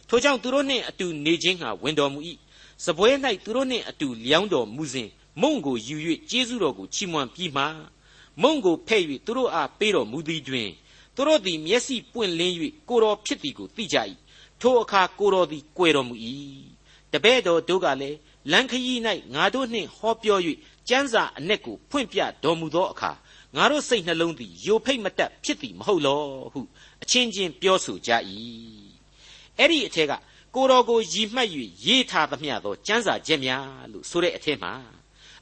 [0.08, 2.20] ထိုကြောင့်သူတို့နှင့်အတူနေခြင်းဟာဝင်တော်မူ၏
[2.84, 3.08] စပွဲ၌
[3.44, 5.08] သူတို့နှင့်အတူလျောင်းတော်မူစဉ်
[5.40, 5.96] မုံကိုယူ၍
[6.30, 7.64] ကျေးဇူးတော်ကိုချီးမွမ်းပြီးမှ
[8.42, 10.68] မုံကိုဖဲ့၍သူတို့အားပေးတော်မူသည်တွင်
[11.14, 12.54] သူတို့သည်မျက်စိပွင့်လင်း၍
[12.88, 13.96] ကိုတော်ဖြစ်သည်ကိုသိကြ၏
[14.60, 16.14] ထိုအခါကိုတော်သည်ကြွယ်တော်မူ၏
[17.12, 18.18] တပည့်တော်တို့ကလည်း
[18.52, 19.00] လန်ခရီး၌
[19.34, 20.38] ငါတို့နှင့်ဟောပြော၍
[20.88, 23.10] ကျမ်းစာအ내ကိုဖွင့်ပြတော်မူသောအခါ
[23.56, 26.60] ငါတို့စိတ်နှလုံးသည်ယိုဖိတ်မတက်ဖြစ်သည်မဟုတ်လောဟု
[27.02, 28.10] အချင်းချင်းပြောဆိုကြ၏
[29.58, 30.12] အဲ့ဒီအထက်က
[30.54, 31.48] ကိုတော်ကိုရည်မှတ်၍
[31.86, 34.72] ရေးထားသမျှသောကျမ်းစာချက်များလို့ဆိုတဲ့အထက်မှာ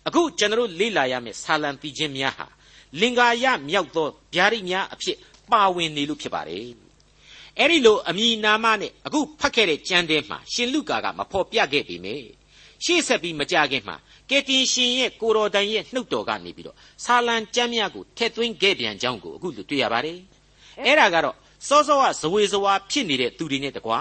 [0.06, 2.46] အခုကျွန်တော်လေ့လာရမယ့်ဆာလံပီခြင်းများဟာ
[3.00, 5.16] လင်္ကာရမြောက်သောဗျာဒိတ်များအဖြစ်
[5.50, 6.68] ပါဝင်နေလို့ဖြစ်ပါတယ်
[7.58, 12.26] အဲ့ဒီလိုအမိနာမနဲ့အခုဖတ်ခဲ့တဲ့ကျမ်းထဲမှာရှင်လုကာကမဖော်ပြခဲ့ပေမယ့်
[12.84, 13.96] ရှေ့ဆက်ပြီးမကြခင်မှာ
[14.30, 20.18] ကယ်တင်ရှင်ရဲ့ကိုတော်တိုင်ရဲ့နှုတ်တော်ကနေပြီးတော့ဆာလံကျမ်းများကိုထည့်သွင်းခဲ့ပြန်ကြောင်းကိုအခုလိုတွေ့ရပါတယ်
[20.84, 21.36] အဲ့ဒါကတော့
[21.68, 24.00] စောစောကဇဝေဇဝါဖြစ်နေတဲ့သူတွေနဲ့တကွာ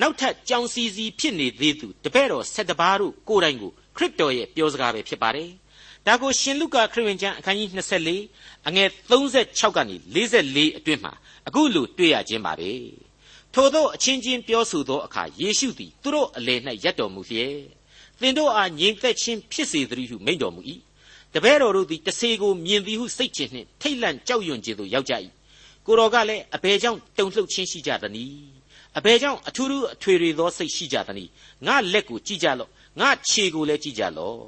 [0.00, 5.50] နောက်ထပ်ကြောင်စီစီဖြစ်နေသေးသူတပည့်တော်၁၁ပါးတို့ကိုယ်တိုင်ကိုခရစ်တော်ရဲ့ပြောစကားပဲဖြစ်ပါတယ်
[6.06, 7.68] ဒါကိုရှင်လုကာခရစ်ဝင်ကျမ်းအခန်းကြီး
[8.18, 11.12] 24အငယ်36ကနေ44အတွင်းမှာ
[11.48, 12.70] အခုလိုတွေ့ရခြင်းပါပဲ
[13.54, 17.77] ထို့သောအချင်းချင်းပြောဆိုသောအခါယေရှုသည်သူတို့အလယ်၌ရပ်တော်မူလျက်
[18.20, 20.60] သင်တို့အားငြိမ်သက်ခြင်းဖြစ်စေသတည်းဟုမိန့်တော်မူ၏
[21.34, 25.14] တပည့်တော်တို့သည်တဆေကိုမြင်သည်ဟုစိတ်ချနှင့်ထိတ်လန့်ကြောက်ရွံ့ခြင်းသို့ရောက်ကြ၏
[25.86, 28.58] ကိုတော်ကလည်းအဘယ်ကြောင့်တုန်လှုပ်ခြင်းရှိကြသနည်း
[28.98, 31.30] အဘယ်ကြောင့်အထူးထူးအထွေထွေသောစိတ်ရှိကြသနည်း
[31.66, 32.70] ငါလက်ကိုကြည့်ကြလော့
[33.00, 34.40] ငါခြေကိုလည်းကြည့်ကြလော့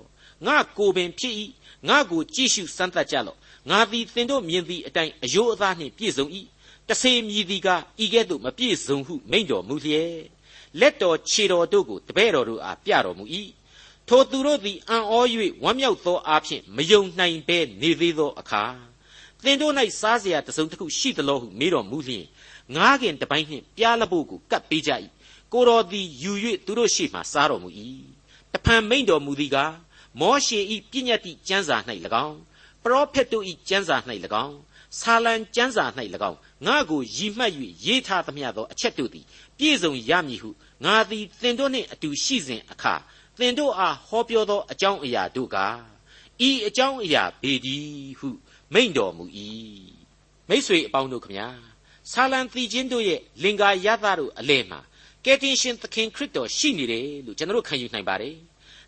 [0.47, 1.35] ငါကိုပင်ဖြစ်၏
[1.89, 3.39] ငါကိုကြည့်ရှုစမ်းသပ်ကြလော့
[3.71, 6.27] ငါသည်သင်တို့မြင်သည့်အတိုင်းအယိုးအသားနှင့်ပြည့်စုံ၏
[6.89, 7.69] တဆေမြည်သည်က
[8.03, 10.15] ဤကဲ့သို့မပြည့်စုံဟုမိန့်တော်မူလျက်
[10.81, 13.25] လက်တော်ခြေတော်တို့ကိုတပည့်တော်တို့အားပြတော်မူ၏
[14.10, 15.14] ထိုသူတို့သည်အံ့ဩ၍
[15.64, 18.64] ဝမ်းမြောက်သောအားဖြင့်မယုံနိုင်ဘဲနေသေးသောအခါ
[19.44, 22.26] သင်တို့၌စားเสียတစုံတစ်ခုရှိသလိုဟုမေးတော်မူလျင်
[22.76, 24.92] ငားခင်တပိုင်းနှင့်ပြားလဖို့ကိုကပ်ပေးကြ၏
[25.54, 26.32] ကိုတော်သည်ယူ၍
[26.66, 27.70] သူတို့ရှေ့မှစားတော်မူ၏
[28.54, 29.74] တဖန်မိန်တော်မူသည်ကား
[30.20, 30.60] မောရှေ၏
[30.92, 31.78] ပြည့်ညတ်သည့်ကျမ်းစာ၌၎
[32.26, 32.38] င်း
[32.84, 33.98] ပရောဖက်တို့၏ကျမ်းစာ၌၎
[34.46, 34.58] င်း
[35.00, 35.86] ဆာလံကျမ်းစာ၌၎
[36.30, 37.52] င်းငါကိုရည်မှတ်၍
[37.86, 39.26] ရေးထားသမျှသောအချက်တို့သည်
[39.58, 40.50] ပြည့်စုံရမည်ဟု
[40.86, 42.96] ငါသည်သင်တို့နှင့်အတူရှိစဉ်အခါ
[43.41, 45.57] သင်တို့အားဟောပြောသောအကြောင်းအရာတို့က
[46.49, 48.29] ဤအကြောင်းအရာပေသည်ဟု
[48.75, 49.25] မိန့်တော်မူ၏
[50.49, 51.49] မိษွေအပေါင်းတို့ခမညာ
[52.11, 54.81] ဆာလံသီချင်းတို့ရဲ့လင်္ကာယသတို့အလဲမှာ
[55.25, 58.37] ကယ်တင်ရှင်သခင်ခရစ်တော်ရှိနေတယ်လို့ကျွန်တော်ခံယူနိုင်ပါတယ်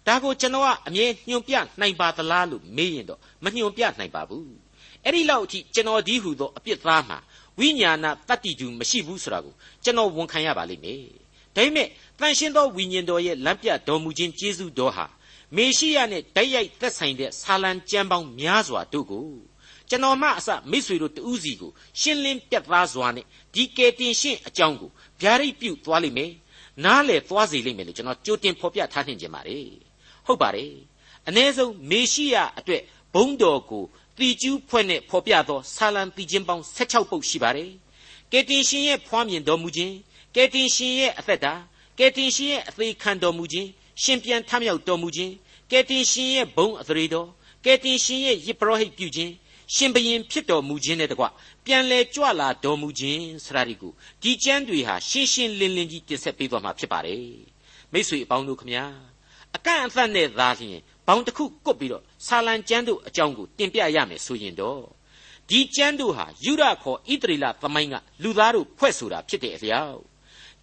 [0.06, 4.52] ဒါကိုကျွန်တော်ကအမြဲညွှန်ပြနိုင်ပါသလားလို့မေးရင်တော့မညွှန်ပြနိုင်ပါဘူး
[5.04, 7.18] အဲ့ဒီလောက်အထိကျွန်တော်ဒီဟုသောအပြစ်သားမှာ
[7.58, 11.02] ဝိညာဏတတ္တိတူမရှိဘူးဆိုတာကိုကျွန်တော်ဝန်ခံရပါလိမ့်မယ်
[11.56, 11.88] ဒါပေမဲ့
[12.22, 15.06] တန်ရှင်းသောဝိညာဉ်တော်ရဲ့လမ်းပြတော်မူခြင်းကျေးဇူးတော်ဟာ
[15.56, 19.26] မေရှိယနဲ့တိုက်ရိုက်သက်ဆိုင်တဲ့ဆာလံကျမ်းပေါင်းများစွာတို့ကို
[19.88, 26.32] ကျွန်တော်မှအစမိษွေတို့တူးစီကိုရှင်းလင်းပြတ်သားစွာနဲ့ဒီကယ်တင်ရှင်းအကြောင်းကိုဗျာဒိတ်ပြုတ်သွားလိမ့်မယ်
[26.84, 29.66] နားလေသွားစေလိမ့်မယ်လို့ကျွန်တော်ကြိုတင်ဖော်ပြထားနှင်ခြင်းပါတယ်
[30.26, 30.72] ဟုတ်ပါတယ်
[31.28, 32.82] အ ਨੇ ဆုံးမေရှိယအတွက်
[33.14, 33.84] ဘုံတော်ကို
[34.18, 37.70] တီကျူးဖွဲ့နဲ့ဖော်ပြသောဆာလံတီချင်းပေါင်း16ပုဒ်ရှိပါတယ်
[38.32, 39.94] ကယ်တင်ရှင်ရဲ့ဖွားမြင်တော်မူခြင်း
[40.34, 41.71] ကယ်တင်ရှင်ရဲ့အသက်တာက
[42.04, 43.68] ယ်တင်ရှင်ရဲ့အသေးခံတော်မူခြင်း
[44.02, 45.32] ရှင်ပြန်ထမြောက်တော်မူခြင်း
[45.70, 47.28] ကယ်တင်ရှင်ရဲ့ဘုံအသရေတော်
[47.64, 49.32] ကယ်တင်ရှင်ရဲ့ယစ်ပရောဟိတ်ပြုခြင်း
[49.74, 51.24] ရှင်ဘရင်ဖြစ်တော်မူခြင်းနဲ့တကွ
[51.66, 57.26] ပြန်လဲကြွလာတော်မူခြင်းဆရာဒီကိုဒီကျမ်းတွေဟာရှင်းရှင်းလင်းလင်းကြီးတင်ဆက်ပေးသွားမှာဖြစ်ပါတယ်
[57.92, 58.84] မိတ်ဆွေအပေါင်းတို့ခမညာ
[59.56, 64.82] အကန့်အသတ်နဲ့သာလျှင်ဘောင်တစ်ခုကုတ်ပြီးတော့ဆာလံကျမ်းတို့အကြောင်းကိုတင်ပြရမယ်ဆိုရင်တော့
[65.48, 70.11] ဒီကျမ်းတို့ဟာယူရခေါ်ဣတရီလသမိုင်းကလူသားတို့ဖွဲ့ဆိုတာဖြစ်တဲ့အလျောက်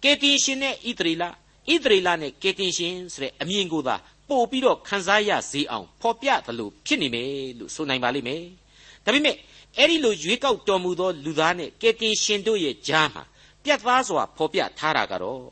[0.04, 3.96] ကေတင်ရှင်နဲ့ဣသရေလဣသရေလနဲ့ကေတင်ရှင်ဆိုတဲ့အမြင်ကိုသာ
[4.28, 8.42] ပို့ပြီးတော့ခန်းစားရစေအောင်ဖော်ပြသလိုဖြစ်နေမယ်လို့ဆိုနိုင်ပါလိမ့်မယ်။
[9.04, 9.36] ဒါပေမဲ့
[9.78, 13.22] အဲ့ဒီလိုရွေးကောက်တော်မူသောလူသားနဲ့ကေတင်ရှင်တို့ရဲ့ကြားမှာ
[13.64, 15.44] ပြတ်သားစွာဖော်ပြထားတာကတော့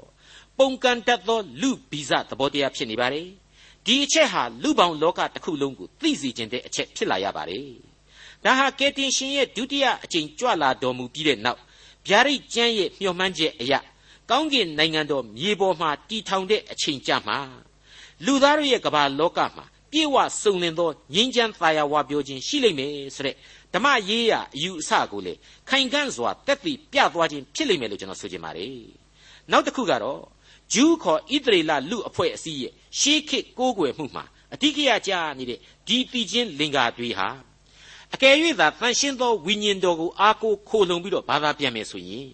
[0.59, 3.23] ပုံကန်တတ်သောလူဗီဇသဘောတရားဖြစ်နေပါလေ။
[3.87, 7.69] ဒီအချက်ဟာလူပေါင်းလောကတစ်ခုလုံးကိုသိစေခြင်းတဲ့အချက်ဖြစ်လာရပါတယ်။
[8.45, 11.61] ဒါဟာကေတင်ရှင်ရဲ့ဒုတိယအကြိမ်ကြွလာတော်မူပြီးတဲ့နောက်
[12.09, 13.79] ဗျာဒိတ်ကျမ်းရဲ့မျှော်မှန်းချက်အရာ
[14.31, 17.39] ကောင်းကင်နိုင်ငံတော်မြေပေါ်မှာတည်ထောင်တဲ့အချိန်ကြမှာ
[18.25, 23.35] လူသားတို့ရဲ့ကမ္ဘာလောကမှာပြေဝစုံလင်သောငြိမ်းချမ်းသာယာဝပြောခြင်းရှိလိမ့်မယ်ဆိုတဲ့
[23.75, 25.33] ဓမ္မရေးရာအယူအဆကိုလေ
[25.69, 28.79] ခိုင်ခန့်စွာတက်တည်ပြသွားခြင်းဖြစ်လိမ့်မယ်လို့ကျွန်တော်ဆိုချင်ပါတယ်
[29.51, 30.21] နောက်တစ်ခုကတော့
[30.75, 37.29] ဂျူးခေါ်ဣသရေလလူအဖွဲ့အစည်းရဲ့ရှေးခေတ်ကိုးကွယ်မှုမှာအဓိကရကြာနေတဲ့ဒီတည်ခြင်းလင်္ကာတွေဟာ
[38.15, 42.29] အကယ်၍သာတန်ရှင်းသောဝိညာဉ်တော်ကိုအားကိုးခိုလုံပြီးတော့ဘာသာပြန်မယ်ဆိုရင်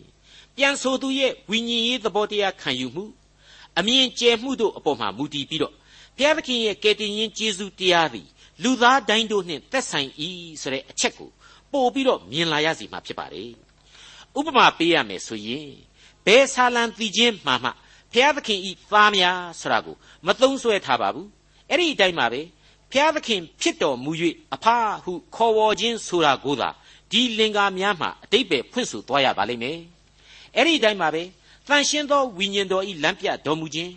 [0.57, 3.05] ပြန်ဆိုသူရဲ့ဝိညာဉ်ရေးသဘောတရားခံယူမှု
[3.79, 5.75] အမြင်ကျယ်မှုတို့အပေါ်မှာမူတည်ပြီးတော့
[6.17, 8.27] ဘုရားသခင်ရဲ့ကယ်တင်ရှင်ကျေးဇူးတရားသည်
[8.63, 10.11] လူသားတိုင်းတို့နှင့်သက်ဆိုင်၏
[10.63, 11.31] ဆိုတဲ့အချက်ကို
[11.73, 13.51] ပို့ပြီးတော့မြင်လာရစီမှာဖြစ်ပါတယ်
[14.39, 15.69] ဥပမာပေးရမယ်ဆိုရင်
[16.27, 17.71] ဘယ်ဆာလံတီချင်းမှမှ
[18.13, 21.29] ဖျားသခင်ဤသားများဆိုတာကိုမသုံးဆွဲထားပါဘူး
[21.71, 22.41] အဲ့ဒီအတိုင်းပါပဲ
[22.93, 24.13] ဖျားသခင်ဖြစ်တော်မူ၍
[24.55, 24.67] အဖ
[25.05, 26.69] ဟုခေါ်ဝေါ်ခြင်းဆိုတာကိုသာ
[27.11, 29.79] ဒီလင်္ကာများမှာအတိတ်ပဲဖွင့်ဆိုသွားရပါလိမ့်မယ်
[30.57, 31.23] အဲ့ဒီအတိုင်းပါပဲ
[31.69, 33.93] တန်ရှင်းသောဝိညာဉ်တော်ဤလမ်းပြတော်မူခြင်း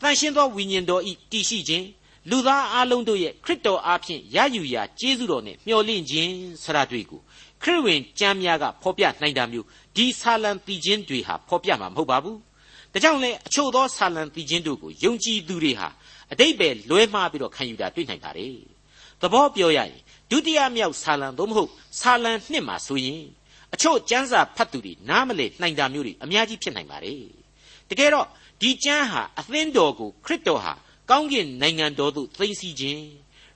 [0.00, 1.86] တန်ရှင်းသောဝိညာဉ်တော်ဤတည်ရှိခြင်း
[2.30, 7.20] လူသားအလုံးတို့ရဲ့ခရစ်တော်အားဖြင့်ရယူရာကျေးဇူးတော်နဲ့မျှော်လင့်ခြင်းဆရာတွေကို
[7.62, 12.36] ခရစ်ဝင်ကျမ်းများကဖော်ပြနိုင်တာမျိုးဒီဆာလံတီချင်းတွေဟာဖော်ပြမှာမဟုတ်ပါဘူး။
[12.92, 15.88] ဒါကြောင့်လေအချို့သောဆာလံတီချင်းတို့ကိုယုံကြည်သူတွေဟာ
[16.32, 18.56] အတိတ်ပဲလွဲမှားပြီးတော့ခံယူတာတွေ့နိုင်ပါတယ်။
[19.20, 21.70] သဘောပြောရရင်ဒုတိယမြောက်ဆာလံသို့မဟုတ်
[22.00, 23.24] ဆာလံနှစ်မှာဆိုရင်
[23.74, 27.22] အချို့ကျမ်းစာဖတ်သူတွေနားမလည်နိုင်တာမျိုးတွေအများကြီးဖြစ်နိုင်ပါတယ်။
[27.90, 28.26] တကယ်တော့
[28.60, 30.72] ဒီကျမ်းဟာအသင်းတော်ကိုခရစ်တော်ဟာ
[31.10, 33.02] ကောင်းကင်နိုင်ငံတော်သို့သိမ်းဆီးခြင်း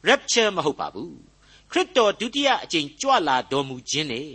[0.09, 1.17] rapture မဟုတ်ပါဘူး
[1.71, 4.29] ခရစ်တော်ဒုတိယအကြိမ်ကြွလာတော်မူခြင်းနဲ့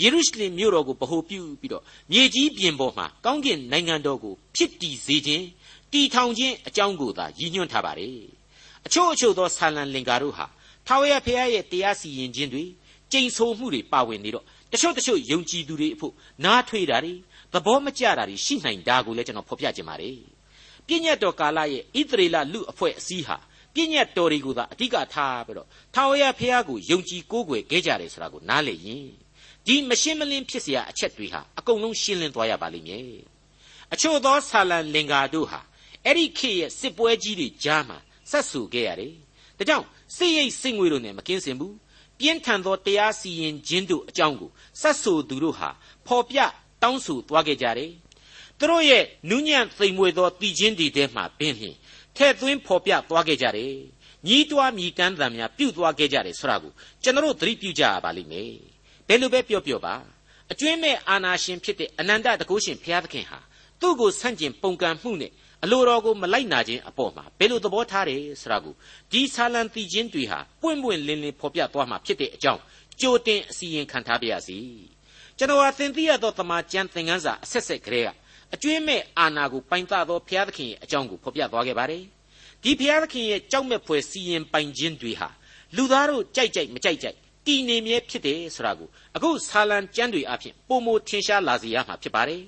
[0.00, 5.46] ယေရုရှလင်မြို့တော်ကိုဗဟိုပြုပြီးတော့မြေကြီးပြင်ပေါ်မှာကောင်းကင်နိုင်ငံတော်ကိုဖြစ်တည်စေခြင်း
[5.92, 8.18] တည်ထောင်ခြင်းအကြောင်းကိုသာရည်ညွှန်းထားပါတယ်
[8.86, 10.46] အချို့အချို့သောဆာလံလင်္ကာတို့ဟာ
[10.86, 12.64] ထာဝရဘုရားရဲ့တရားစီရင်ခြင်းတွေ
[13.12, 16.13] ကြိမ်ဆိုမှုတွေပါဝင်နေတော့ တချို့တချို့ယုံကြည်သူတွေအဖို့
[16.45, 17.13] နားထွေးတာတွေ
[17.53, 20.17] သဘောမကျတာတွေရှိနိုင်တာကိုလည်းကျွန်တော်ဖော်ပြခြင်းပါတယ်
[20.87, 23.37] ပြည့်ညတ်တော်ကာလရဲ့ဣသရေလလူအဖွဲ့အစည်းဟာ
[23.73, 29.07] ပြည့်ညတ်တော်တွေကိုသာအဓိကထားပြီးတော့ထာဝရဘုရားကိုယုံကြည်ကိုးကွယ်ခဲ့ကြတယ်ဆိုတာကိုနားလည်ရင်
[29.65, 33.03] ဒီမရှင်းမလင်းဖြစ်เสียအချက်တွေဟာအကုန်လုံးရှင်းလင်းသွားရပါလိမ့်မယ်
[33.93, 35.59] အချို့သောဆာလံလင်္ကာတို့ဟာ
[36.05, 37.97] အဲ့ဒီခေတ်ရဲ့စစ်ပွဲကြီးတွေကြားမှာ
[38.31, 39.13] ဆက်ဆူခဲ့ရတယ်
[39.57, 39.85] ဒါကြောင့်
[40.15, 41.75] စိတ်ရိတ်စိတ်ငွေတို့နဲ့မကင်းစင်ဘူး
[42.22, 45.70] ပြင်းထန်သောတရားစီရင်ခြင်းတို့အကြောင်းကိုဆက်ဆူသူတို့ဟာ
[46.06, 46.38] ဖော်ပြ
[46.82, 47.92] တောင်းဆိုသွားခဲ့ကြတယ်
[48.58, 51.76] သူတို့ရဲ့နူးညံ့သိမ်မွေ့သောတည်ခြင်းတွေထဲမှာပင်ဖြင့်
[52.16, 53.74] ထဲ့သွင်းဖော်ပြသွားခဲ့ကြတယ်
[54.26, 58.52] ညီးတွားမြည်တမ်းသံများပြုတ်သွားခဲ့ကြတယ်ဆိုတာကိုကျွန်တော်တို့သတိပြုကြရပါလိမ့်မယ်
[59.08, 59.94] ဘယ်လိုပဲပြောပြောပါ
[60.52, 63.38] အကျွင်းမဲ့အာနာရှင်ဖြစ်တဲ့အနန္တတကုရှင်ဘုရားသခင်ဟာ
[63.82, 65.32] သူ့ကိုဆန့်ကျင်ပုန်ကန်မှုနဲ့
[65.64, 68.74] အလိုတော်ကိုမလိုက်နာခြင်းအပေါ်မှာဘယ်လိုသဘောထားတယ်ဆိုတာကို
[69.12, 72.60] ဒီဆာလံတီချင်းတွေဟာပွင့်ပွင့်လင်းလင်းဖော်ပြသွားမှာဖြစ်တဲ့အကြောင်း
[73.00, 74.58] ကြိုတင်အစီရင်ခံထားပါရစေ
[75.38, 78.08] ကျွန်တော်ဟာသင်သိရသောတမန်ကျမ်းသင်ခန်းစာအဆက်ဆက်ကလေးက
[78.54, 82.02] အကျွင်းမဲ့အာနာကိုပိုင်သသောဘုရားသခင်ရဲ့အကြောင်းကိုဖော်ပြသွားခဲ့ပါတယ်
[82.62, 85.28] ဒီဘုရားသခင်ရဲ့ကြောက်မဲ့ဖွယ်စီရင်ပိုင်ခြင်းတွေဟာ
[85.76, 87.16] လူသားတို့ကြိုက်ကြိုက်မကြိုက်ကြိုက်
[87.46, 92.42] တည်နေမြဲဖြစ်တယ်ဆိုတာကိုအခုဆာလံကျမ်းတွေအဖြစ်ပုံမထင်ရှားလာစေရမှာဖြစ်ပါတယ်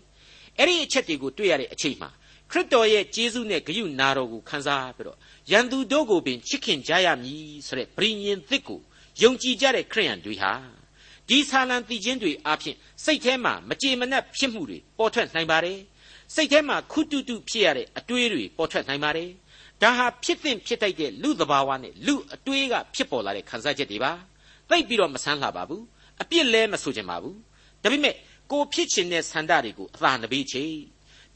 [0.59, 2.11] အဲ့ဒီအချက်တွေကိုတွေ့ရတဲ့အချိန်မှာ
[2.51, 5.19] ခရစ်တော်ရဲ့ကျေးဇူးနဲ့ဂရုနာတော်ကိုခံစားပြီးတော့
[5.51, 8.81] ရန်သူတို့ကိုပင်ချစ်ခင်ကြရမည်ဆိုတဲ့ဗြိညင်သစ်ကို
[9.23, 10.53] ယုံကြည်ကြတဲ့ခရိယန်တွေဟာ
[11.29, 15.79] ဒီဆာလံတည်ခြင်းတွေအပြင်စိတ်ထဲမှာမကြေမနက်ဖြစ်မှုတွေပေါ်ထွက်နိုင်ပါတယ်
[16.35, 19.31] စိတ်ထဲမှာခုတုတုဖြစ်ရတဲ့အတွေးတွေပေါ်ထွက်နိုင်ပါတယ်
[19.83, 24.13] ဒါဟာဖြစ်သင့်ဖြစ်တိုက်တဲ့လူသဘာဝနဲ့လူအတွေးကဖြစ်ပေါ်လာတဲ့ခံစားချက်တွေပါ
[24.71, 25.85] သိပ်ပြီးတော့မဆန်းလှပါဘူး
[26.23, 27.37] အပြစ်လဲမဆိုချင်ပါဘူး
[27.83, 28.15] ဒါပေမဲ့
[28.51, 30.65] ကိုဖြစ်ချင်တဲ့ဆန္ဒတွေကိုအသာနပေးချေ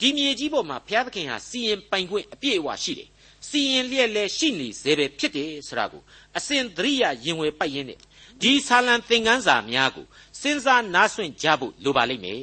[0.00, 3.08] ဒီမြေကြီးပေါ်မှာဘုရားသခင်ဟာစီရင်ပိုင်ခွင့်အပြည့်အဝရှိတယ်
[3.48, 6.02] စီရင်လျက်လဲရှိနေစေပဲဖြစ်တယ်ဆိုတာကို
[6.36, 7.98] အစဉ်သတိရရင်ဝယ်ပိုက်ရင်းနဲ့
[8.42, 10.06] ဒီဆာလံသင်ခန်းစာများကို
[10.40, 12.42] စဉ်းစားနားဆွင့်ကြဖို့လိုပါလိမ့်မယ်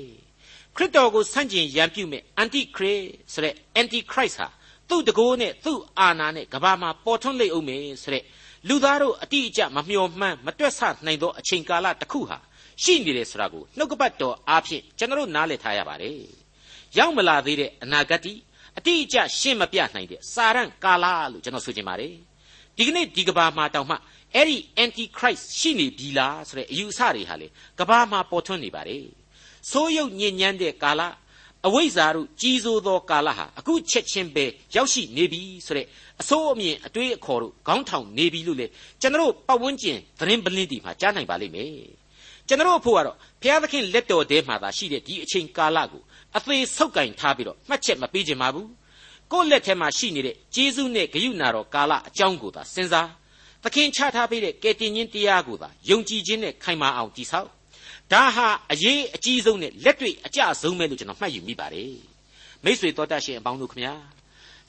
[0.75, 4.47] ခရစ်တော်ကိုဆန့်ကျင်ရန်ပြုမဲ့အန်တိခရစ်ဆိုတဲ့ anti christ ဟာ
[4.89, 8.23] သူ့တကိုးနဲ့သူ့အာဏာနဲ့ကဘာမှာပေါ်ထွန်းလိမ့်အောင်မယ်ဆိုတဲ့
[8.67, 12.37] လူသားတို့အတိအကျမမျှော်မှန်းမတွက်ဆနိုင်သောအချိန်ကာလတစ်ခုဟာ
[12.83, 16.19] ရှိနေတယ်ဆိုတာကိုနှုတ်ကပတ်တော်အားဖြင့်ကျွန်တော်နားလည်ထားရပါတယ်
[16.97, 18.37] ရောက်မလာသေးတဲ့အနာဂတ်
[18.77, 22.13] အတိအကျရှင်းမပြနိုင်တဲ့စာရန်ကာလလို့ကျွန်တော်ဆိုချင်ပါတယ်
[22.77, 23.95] ဒီကနေ့ဒီကဘာမှာတောင်မှ
[24.35, 27.47] အဲ့ဒီ anti christ ရှိနေပြီလားဆိုတဲ့အယူအဆတွေဟာလေ
[27.79, 29.05] ကဘာမှာပေါ်ထွန်းနေပါတယ်
[29.71, 31.01] ဆိုးရုပ်ညဉ့်ညမ်းတဲ့ကာလ
[31.67, 35.87] အဝိဇ္ဇာတို့ကြီးစိုးသောကာလဟာအခုချက်ချင်းပဲရောက်ရှိနေပြီဆိုတဲ့
[36.21, 38.67] အစိုးအမြင်အတွေးအခေါ်တို့ခေါင်းထောင်နေပြီလို့လေ
[39.01, 41.71] ကျွန်တော်ပတ်ဝန်းကျင်သတင်းပလင်းတီမှာကြားနိုင်ပါလိမ့်မယ်
[42.47, 46.01] ကျွန်တော်အဖို့ကတော့ဘုရားသခင်လက်တော်ထဲမှာသာရှိတဲ့ဒီအချိန်ကာလကို
[46.37, 48.69] အသေးဆုပ်ကင်ထားပြီးတော့မှတ်ချက်မပေးခြင်းပါဘူး
[49.31, 53.09] ကိုယ့်လက်ထဲမှာရှိနေတဲ့ဂျေဇုနဲ့ဂယုဏတော်ကာလအကြောင်းကိုသာစဉ်းစား
[53.63, 57.49] သခင်ချထားပေးတဲ့ကယ်တင်ရှင်တရားကိုသာယုံကြည်ခြင်းနဲ့ခိုင်မာအောင်တည်ဆောက်
[58.11, 61.95] ဒါဟာအရေးအကြီးဆုံးနဲ့လက်တွေ့အကျဆုံးပဲလို့ကျွန်တော်မှတ်ယူမိပါတယ်
[62.63, 63.93] မိษွေတော်တတ်ရှင်အပေါင်းတို့ခမညာ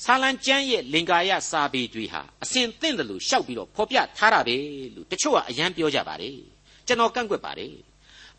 [0.05, 4.57] ဆာလံကျမ်းရဲ့လင်္ကာယစာပေတွေဟာအစဉ်သင့်တယ်လို့ရှောက်ပြီးတော့ဖော်ပြထားတာပဲ
[4.95, 6.56] လို့တချို့ကအယံပြောကြပါတယ်
[6.87, 7.75] ကျွန်တော်ကန့်ကွက်ပါတယ်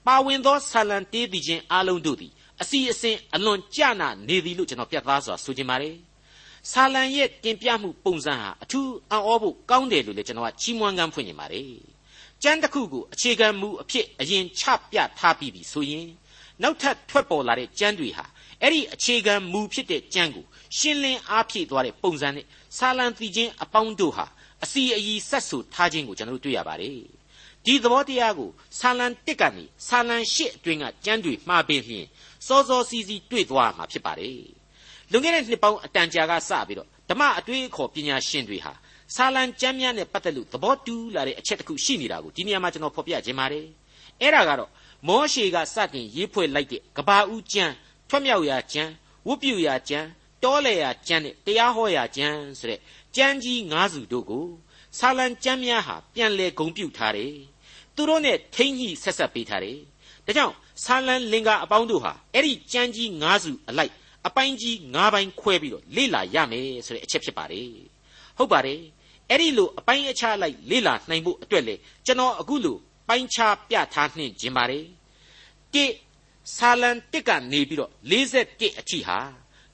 [0.08, 2.32] ပါဝင်သောဆာလံတေးသည်ချင်းအားလုံးတို့သည်
[2.62, 5.96] အစီအစဉ်အလွန်ကြနာနေသည်လို့ကျွန်တော်ပြတ်သားစွာဆိုချင်ပါတယ်
[6.72, 11.72] ဆာလံရဲ့တင်ပြမှုပုံစံဟာအထူးအံ့ဩဖို့ကောင်းတယ်လို့လည်းကျွန်တော်ကချီးမွမ်းကမ်းဖွင့်နေပါတယ်
[12.44, 16.08] ကျမ်းတစ်ခုကိုအခြေခံမူအဖြစ်အရင်ချပြထားပြီးပြီဆိုရင်
[16.62, 18.26] နောက်ထပ်ထွက်ပေါ်လာတဲ့ကျမ်းတွေဟာ
[18.62, 20.46] အဲ့ဒီအခြေခံမူဖြစ်တဲ့ကျမ်းကို
[20.78, 22.46] ရှင်းလင်းအားဖြည့်သွားတဲ့ပုံစံနဲ့
[22.78, 24.26] ဆာလံတီချင်းအပေါင်းတို့ဟာ
[24.64, 27.17] အစီအီဆက်ဆူထားခြင်းကိုကျွန်တော်တို့တွေ့ရပါတယ်
[27.68, 28.50] ဒီသဘောတရားကို
[28.80, 32.06] ဆာလံ1ကနေဆာလံ8အတွင်းကကျမ်းတွေမှားပေးလျင်
[32.48, 34.42] စောစောစီးစီးတွေ့သွားမှာဖြစ်ပါတယ်
[35.12, 38.74] လွန်ခဲ့တဲ့နှစ်ပေါင်းအတန်ကြာကစပြီးတော့ဓမ္မအတွေ့အခေါ်ပညာရှင်တွေဟာ
[39.16, 43.66] ဆာလံကျမ်းများနဲ့ပတ်သက်လို့သဘောတူလာတဲ့အချက်တစ်ခုရှိနေတာကိုဒီနေရာမှာကျွန်တော်ဖော်ပြခြင်းပါတယ်
[44.22, 44.70] အဲ့ဒါကတော့
[45.08, 47.74] မောရှေကစတင်ရေးဖွဲ့လိုက်တဲ့ကဘာဦးကျမ်း
[48.10, 48.92] ထွတ်မြောက်ရာကျမ်း
[49.28, 50.08] ဝတ်ပြုရာကျမ်း
[50.44, 52.80] တောလေရာကျမ်းနဲ့တရားဟောရာကျမ်းဆိုတဲ့
[53.16, 54.46] ကျမ်းကြီး၅စုတို့ကို
[54.98, 57.34] ဆာလံကျမ်းများဟာပြန်လည်ဂုံပြုထားတယ်
[57.98, 59.80] သူတို့နဲ့ထိမ့်ညှိဆက်ဆက်ပေးထားတယ်
[60.26, 63.94] ဒါကြောင့်ဆာလံလင်္ကာအပေါင်းတို့ဟာအဲ့ဒီကျမ်းကြီး၅စုအလိုက်
[64.28, 67.70] အပိုင်းကြီး၅ပိုင်းခွဲပြီးတော့လေ့လာရမယ်ဆိုတဲ့အချက်ဖြစ်ပါတယ်
[68.38, 68.82] ဟုတ်ပါတယ်
[69.30, 74.86] အဲ့ဒီလိုအပိုင်းအခြားလိုက်လေ့လာနိုင်ဖို့အတွက်လေကျွန်တော်အခုလိုပိုင်းခြားပြထားနှင့်ခြင်းပါတယ်
[75.74, 75.86] တိ
[76.56, 79.20] ဆာလံတစ်ကနေပြီးတော့41အထိဟာ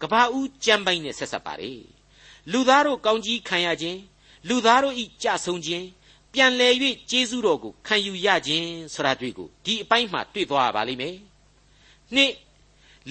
[0.02, 1.82] ကဘာဦးကျမ်းပိုင်းနဲ့ဆက်ဆက်ပါတယ်
[2.52, 4.00] လူသားတို့ကောင်းကြီးခံရခြင်း
[4.50, 5.86] လူသားတို့ဤကြဆုံခြင်း
[6.34, 6.70] ပြန်လဲ၍
[7.10, 11.16] ကျေးဇူးတော်ကိုခံယူရခြင်းဆိုတာတွေ့ကိုဒီအပိုင်းမှာတွေ့သွားပါလိမ့်မယ်
[12.16, 12.32] နှစ်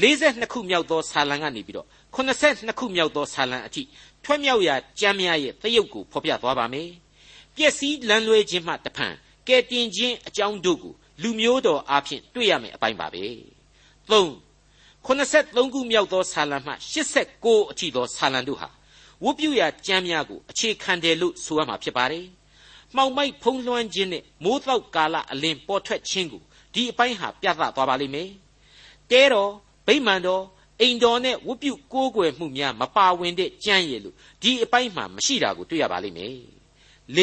[0.01, 3.83] 42ခုမြောက်သောဆာလံကနေပြီးတော့82ခုမြောက်သောဆာလံအထိ
[4.25, 6.91] ထွက်မြောက်ရာကျမ်းများရဲ့သရုပ်ကိုဖော်ပြသွားပါမယ်
[7.57, 9.15] ပျက်စီးလန်းလွဲခြင်းမှတဖန်
[9.49, 13.25] ကဲတင်ခြင်းအကြောင်းတို့ကိုလူမျိုးတော်အားဖြင့်တွေ့ရမယ်အပိုင်းပါပဲ
[14.11, 14.13] 3
[15.07, 16.73] 83ခုမြောက်သောဆာလံမှ
[17.21, 18.69] 89အထိသောဆာလံတို့ဟာ
[19.25, 22.27] ဝတ်ပြုရာကျမ်းများကိုအခြေခံတယ်လို့ဆိုရမှာဖြစ်ပါတယ်။
[22.96, 26.42] မှောင်မိုက်ဖုံးလွှမ်းခြင်းနဲ့မိုးတောက်ကာလအလင်းပေါ်ထွက်ခြင်းကို
[26.74, 28.31] ဒီအပိုင်းဟာပြသသွားပါလိမ့်မယ်။
[29.11, 29.52] တဲတော်
[29.87, 30.44] ဗိမာန်တော်
[30.81, 36.37] အိမ်တော်နဲ့ဝတ်ပြုကိုးကွယ်မှုများမပါဝင်တဲ့ကြမ်းရည်လို့ဒီအပိုင်းမှာမရှိတာကိုတွေ့ရပါလိမ့်မယ်။
[37.16, 37.20] ၄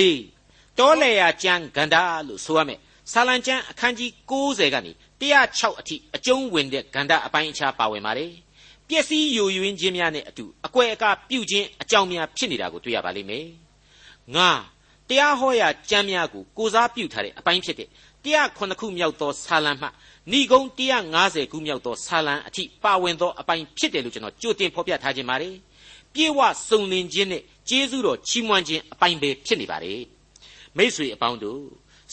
[0.78, 2.80] တောလေယာကျမ်းဂန္ဓာလို့ဆိုရမယ်။
[3.12, 8.32] ဆာလံကျမ်းအခန်းကြီး90ကနေ106အထိအကျုံးဝင်တဲ့ဂန္ဓာအပိုင်းအခြားပါဝင်ပါတယ်။
[8.88, 13.46] ပျက်စီးယိုယွင်းခြင်းများနဲ့အတူအကွယ်အကာပြုခြင်းအကြောင်းများဖြစ်နေတာကိုတွေ့ရပါလိမ့်မယ်။
[14.36, 14.50] ငါ
[15.10, 17.90] တရားဟောရာကျမ်းများကိုကိုစားပြုထားတဲ့အပိုင်းဖြစ်တဲ့
[18.26, 19.88] 109ခုမြောက်သောဆာလံမှ
[20.32, 20.62] ဏိဂုံ
[21.10, 25.56] 150ခုမြောက်သောဆာလံအထိပါဝင်သောအပိုင်းဖြစ်တယ်လို့ကျွန်တော်ကြိုတင်ဖော်ပြထားခြင်းပါတယ်။
[26.14, 30.00] ပြေဝစုံလင်ခြင်းနဲ့ကျေးဇူးတော်ချီးမွမ်းခြင်းအပိုင်းပဲဖြစ်နေပါတယ်။
[30.78, 31.64] မိတ်ဆွေအပေါင်းတို့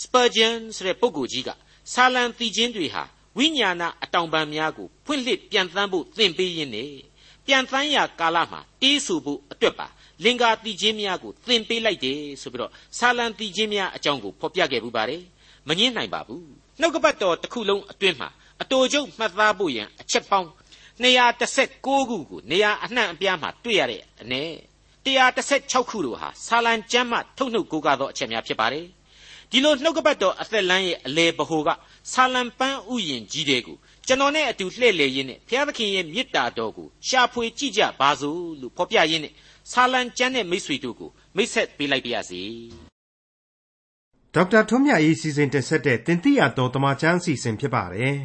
[0.03, 1.51] စပါဂျန်ဆိုတဲ့ပုဂ္ဂိုလ်ကြီးက
[1.93, 3.03] ဆာလံတီချင်းတွေဟာ
[3.39, 6.91] ဝိညာဏအတောင်ပံများကိုဖွင့်လှစ်ပြန်သန်းဖို့သင်ပေးရင်းနဲ့
[7.47, 9.87] ပြန်သန်းရာကာလမှာတေးဆူဖို့အတွက်ပါ
[10.25, 15.23] လင်္ကာတီချင်းများကိုသင်ပေးလိုက်တယ်ဆိုပြီးတော့ဆာလံတီချင်းများအကြောင်းကိုဖော်ပြခဲ့ပူပါတယ်
[15.69, 16.45] မငင်းနိုင်ပါဘူး
[16.81, 18.29] နှုတ်ကပတ်တော်တစ်ခုလုံးအတွင်းမှာ
[18.63, 20.49] အတူကျုပ်မှတ်သားဖို့ရန်အချက်ပေါင်း
[21.03, 21.95] 216ခု
[22.31, 24.43] ကိုနေရာအနှံ့အပြားမှာတွေ့ရတဲ့အ ਨੇ
[25.07, 28.87] 116ခုတို့ဟာဆာလံကျမ်းမှထုတ်နှုတ်ကိုးကားသောအချက်များဖြစ်ပါတယ်
[29.51, 31.69] ဒီလိုနှုတ်ကပတ်တော်အသက်လမ်းရဲ့အလေဘဟုက
[32.13, 33.77] ဆာလံပန်းဥယျင်ကြီးတဲ့ကို
[34.09, 39.33] ကျွန်တော်နဲ့အတူလှည့်လည်ရင်းနဲ့ဘုရားသခင်ရဲ့မေတ္တာတော်ကိုရှာဖွေကြည့်ကြပါစို့လို့ဖော်ပြရင်းနဲ့
[39.73, 42.43] ဆာလံကျမ်းတဲ့မိတ်ဆွေတို့ကိုမိတ်ဆက်ပေးလိုက်ပါရစေ
[44.35, 48.17] ဒေါက်တာထွန်းမြတ်ရေးစီစဉ်တင်ဆက်တဲ့တင်ပြတော်တမချန်းအစီအစဉ်ဖြစ်ပါတယ်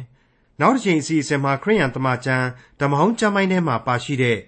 [0.60, 2.46] နောက်တစ်ချိန်အစီအစဉ်မှာခရိယန်တမချန်း
[2.80, 4.38] ဓမ္မဟောင်းကျမ်းပိုင်းထဲမှာပါရှိတဲ့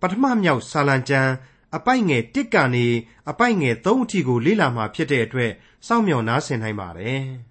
[0.00, 1.32] ပထမမြောက်ဆာလံကျမ်း
[1.76, 2.86] အပိုက်ငယ်1ကနေ
[3.30, 5.52] အပိုက်ငယ်3အထိကိုလေ့လာမှာဖြစ်တဲ့အတွက်
[5.86, 7.24] စောင့်မျှော်နားဆင်နိုင်ပါတယ်။